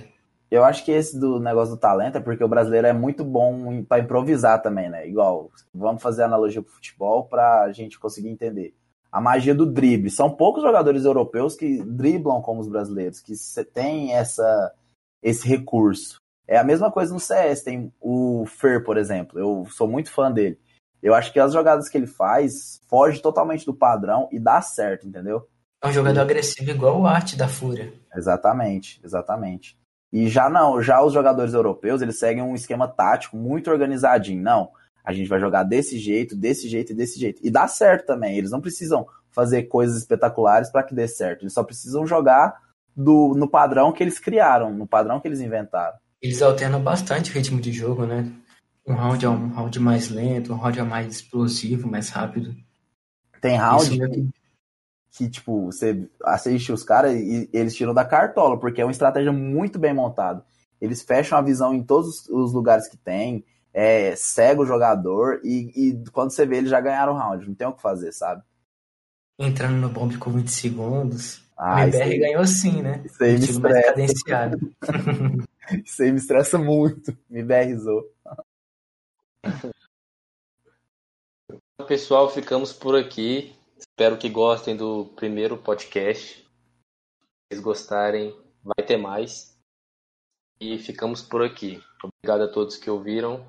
Eu 0.50 0.66
acho 0.66 0.84
que 0.84 0.92
esse 0.92 1.18
do 1.18 1.40
negócio 1.40 1.76
do 1.76 1.80
talento 1.80 2.18
é 2.18 2.22
porque 2.22 2.44
o 2.44 2.48
brasileiro 2.48 2.86
é 2.86 2.92
muito 2.92 3.24
bom 3.24 3.84
para 3.84 4.02
improvisar 4.02 4.62
também, 4.62 4.90
né? 4.90 5.08
Igual, 5.08 5.50
vamos 5.74 6.02
fazer 6.02 6.24
analogia 6.24 6.62
pro 6.62 6.74
futebol 6.74 7.26
para 7.26 7.64
a 7.64 7.72
gente 7.72 7.98
conseguir 7.98 8.28
entender. 8.28 8.76
A 9.12 9.20
magia 9.20 9.54
do 9.54 9.66
drible. 9.66 10.10
São 10.10 10.30
poucos 10.30 10.64
jogadores 10.64 11.04
europeus 11.04 11.56
que 11.56 11.84
driblam 11.84 12.42
como 12.42 12.62
os 12.62 12.68
brasileiros, 12.68 13.20
que 13.20 13.34
têm 13.74 14.14
essa, 14.14 14.74
esse 15.22 15.48
recurso. 15.48 16.16
É 16.48 16.58
a 16.58 16.64
mesma 16.64 16.92
coisa 16.92 17.14
no 17.14 17.20
CS. 17.20 17.64
Tem 17.64 17.92
o 18.00 18.46
Fer, 18.46 18.84
por 18.84 18.98
exemplo. 18.98 19.40
Eu 19.40 19.66
sou 19.70 19.88
muito 19.88 20.12
fã 20.12 20.32
dele. 20.32 20.60
Eu 21.02 21.14
acho 21.14 21.34
que 21.34 21.40
as 21.40 21.54
jogadas 21.54 21.90
que 21.90 21.98
ele 21.98 22.08
faz 22.08 22.80
foge 22.88 23.22
totalmente 23.22 23.66
do 23.66 23.74
padrão 23.74 24.30
e 24.32 24.40
dá 24.40 24.62
certo, 24.62 25.08
entendeu? 25.08 25.48
É 25.84 25.88
um 25.88 25.92
jogador 25.92 26.22
agressivo 26.22 26.70
igual 26.70 27.02
o 27.02 27.08
Arte 27.08 27.36
da 27.36 27.48
Fúria. 27.48 27.92
Exatamente, 28.16 29.02
exatamente. 29.04 29.76
E 30.14 30.28
já 30.28 30.50
não, 30.50 30.82
já 30.82 31.02
os 31.04 31.14
jogadores 31.14 31.54
europeus, 31.54 32.02
eles 32.02 32.20
seguem 32.20 32.44
um 32.44 32.54
esquema 32.54 32.88
tático 32.88 33.36
muito 33.36 33.72
organizadinho. 33.72 34.44
Não, 34.44 34.72
a 35.04 35.14
gente 35.14 35.28
vai 35.28 35.40
jogar 35.40 35.64
desse 35.64 35.98
jeito, 35.98 36.36
desse 36.36 36.68
jeito 36.68 36.92
e 36.92 36.96
desse 36.96 37.20
jeito. 37.20 37.42
E 37.44 37.50
dá 37.50 37.68
certo 37.68 38.06
também. 38.06 38.38
Eles 38.38 38.52
não 38.52 38.62
precisam 38.62 39.06
fazer 39.32 39.64
coisas 39.64 39.98
espetaculares 39.98 40.70
para 40.70 40.84
que 40.84 40.94
dê 40.94 41.08
certo. 41.08 41.44
Eles 41.44 41.54
só 41.54 41.64
precisam 41.64 42.06
jogar 42.06 42.60
do, 42.96 43.34
no 43.36 43.48
padrão 43.48 43.92
que 43.92 44.04
eles 44.04 44.20
criaram, 44.20 44.74
no 44.74 44.86
padrão 44.86 45.20
que 45.20 45.28
eles 45.28 45.42
inventaram. 45.42 45.98
Eles 46.22 46.42
alternam 46.42 46.82
bastante 46.82 47.32
o 47.32 47.34
ritmo 47.34 47.60
de 47.60 47.72
jogo, 47.72 48.06
né? 48.06 48.32
Um 48.86 48.94
round 48.94 49.26
é 49.26 49.30
um 49.30 49.50
round 49.50 49.80
mais 49.80 50.10
lento, 50.10 50.54
um 50.54 50.58
round 50.58 50.80
é 50.80 50.84
mais 50.84 51.08
explosivo, 51.08 51.90
mais 51.90 52.10
rápido. 52.10 52.56
Tem 53.40 53.58
round 53.58 53.90
que, 53.90 54.30
que, 55.12 55.30
tipo, 55.30 55.66
você 55.66 56.08
assiste 56.24 56.72
os 56.72 56.84
caras 56.84 57.14
e 57.14 57.50
eles 57.52 57.76
tiram 57.76 57.94
da 57.94 58.06
cartola, 58.06 58.60
porque 58.60 58.82
é 58.82 58.86
uma 58.86 58.92
estratégia 58.92 59.32
muito 59.32 59.80
bem 59.80 59.94
montada. 59.94 60.44
Eles 60.80 61.02
fecham 61.02 61.38
a 61.38 61.42
visão 61.42 61.74
em 61.74 61.84
todos 61.84 62.28
os 62.28 62.54
lugares 62.54 62.88
que 62.88 62.98
tem, 62.98 63.44
é, 63.74 64.16
cega 64.16 64.62
o 64.62 64.66
jogador 64.66 65.42
e, 65.44 65.72
e 65.76 66.10
quando 66.12 66.32
você 66.32 66.46
vê, 66.46 66.58
eles 66.58 66.70
já 66.70 66.82
ganharam 66.82 67.14
o 67.14 67.18
round. 67.18 67.48
Não 67.48 67.56
tem 67.56 67.68
o 67.68 67.74
que 67.74 67.82
fazer, 67.82 68.12
sabe? 68.12 68.44
Entrando 69.40 69.78
no 69.78 69.90
bomb 69.90 70.18
com 70.18 70.32
20 70.32 70.52
segundos. 70.52 71.42
Ah, 71.58 71.76
o 71.76 71.80
MBR 71.84 72.20
ganhou 72.20 72.46
sim, 72.46 72.82
né? 72.82 73.04
Isso 73.06 73.24
aí 73.24 73.38
me 73.38 73.46
estressa. 73.46 74.58
isso 75.86 76.04
aí 76.04 76.12
me 76.12 76.18
estressa 76.18 76.58
muito. 76.58 77.16
Me 77.30 77.44
berrizou. 77.44 78.04
Pessoal, 81.88 82.30
ficamos 82.30 82.74
por 82.74 82.96
aqui. 82.96 83.56
Espero 83.78 84.18
que 84.18 84.30
gostem 84.30 84.76
do 84.76 85.06
primeiro 85.16 85.58
podcast. 85.58 86.38
Se 86.38 86.46
vocês 87.52 87.64
gostarem, 87.64 88.36
vai 88.64 88.86
ter 88.86 88.98
mais. 88.98 89.58
E 90.60 90.78
ficamos 90.78 91.22
por 91.22 91.44
aqui. 91.44 91.82
Obrigado 92.04 92.50
a 92.50 92.52
todos 92.52 92.78
que 92.78 92.90
ouviram. 92.90 93.46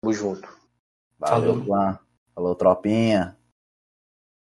Tamo 0.00 0.12
junto. 0.12 0.48
Valeu, 1.18 1.54
Falou, 1.54 1.64
Falou 2.34 2.54
tropinha. 2.54 3.35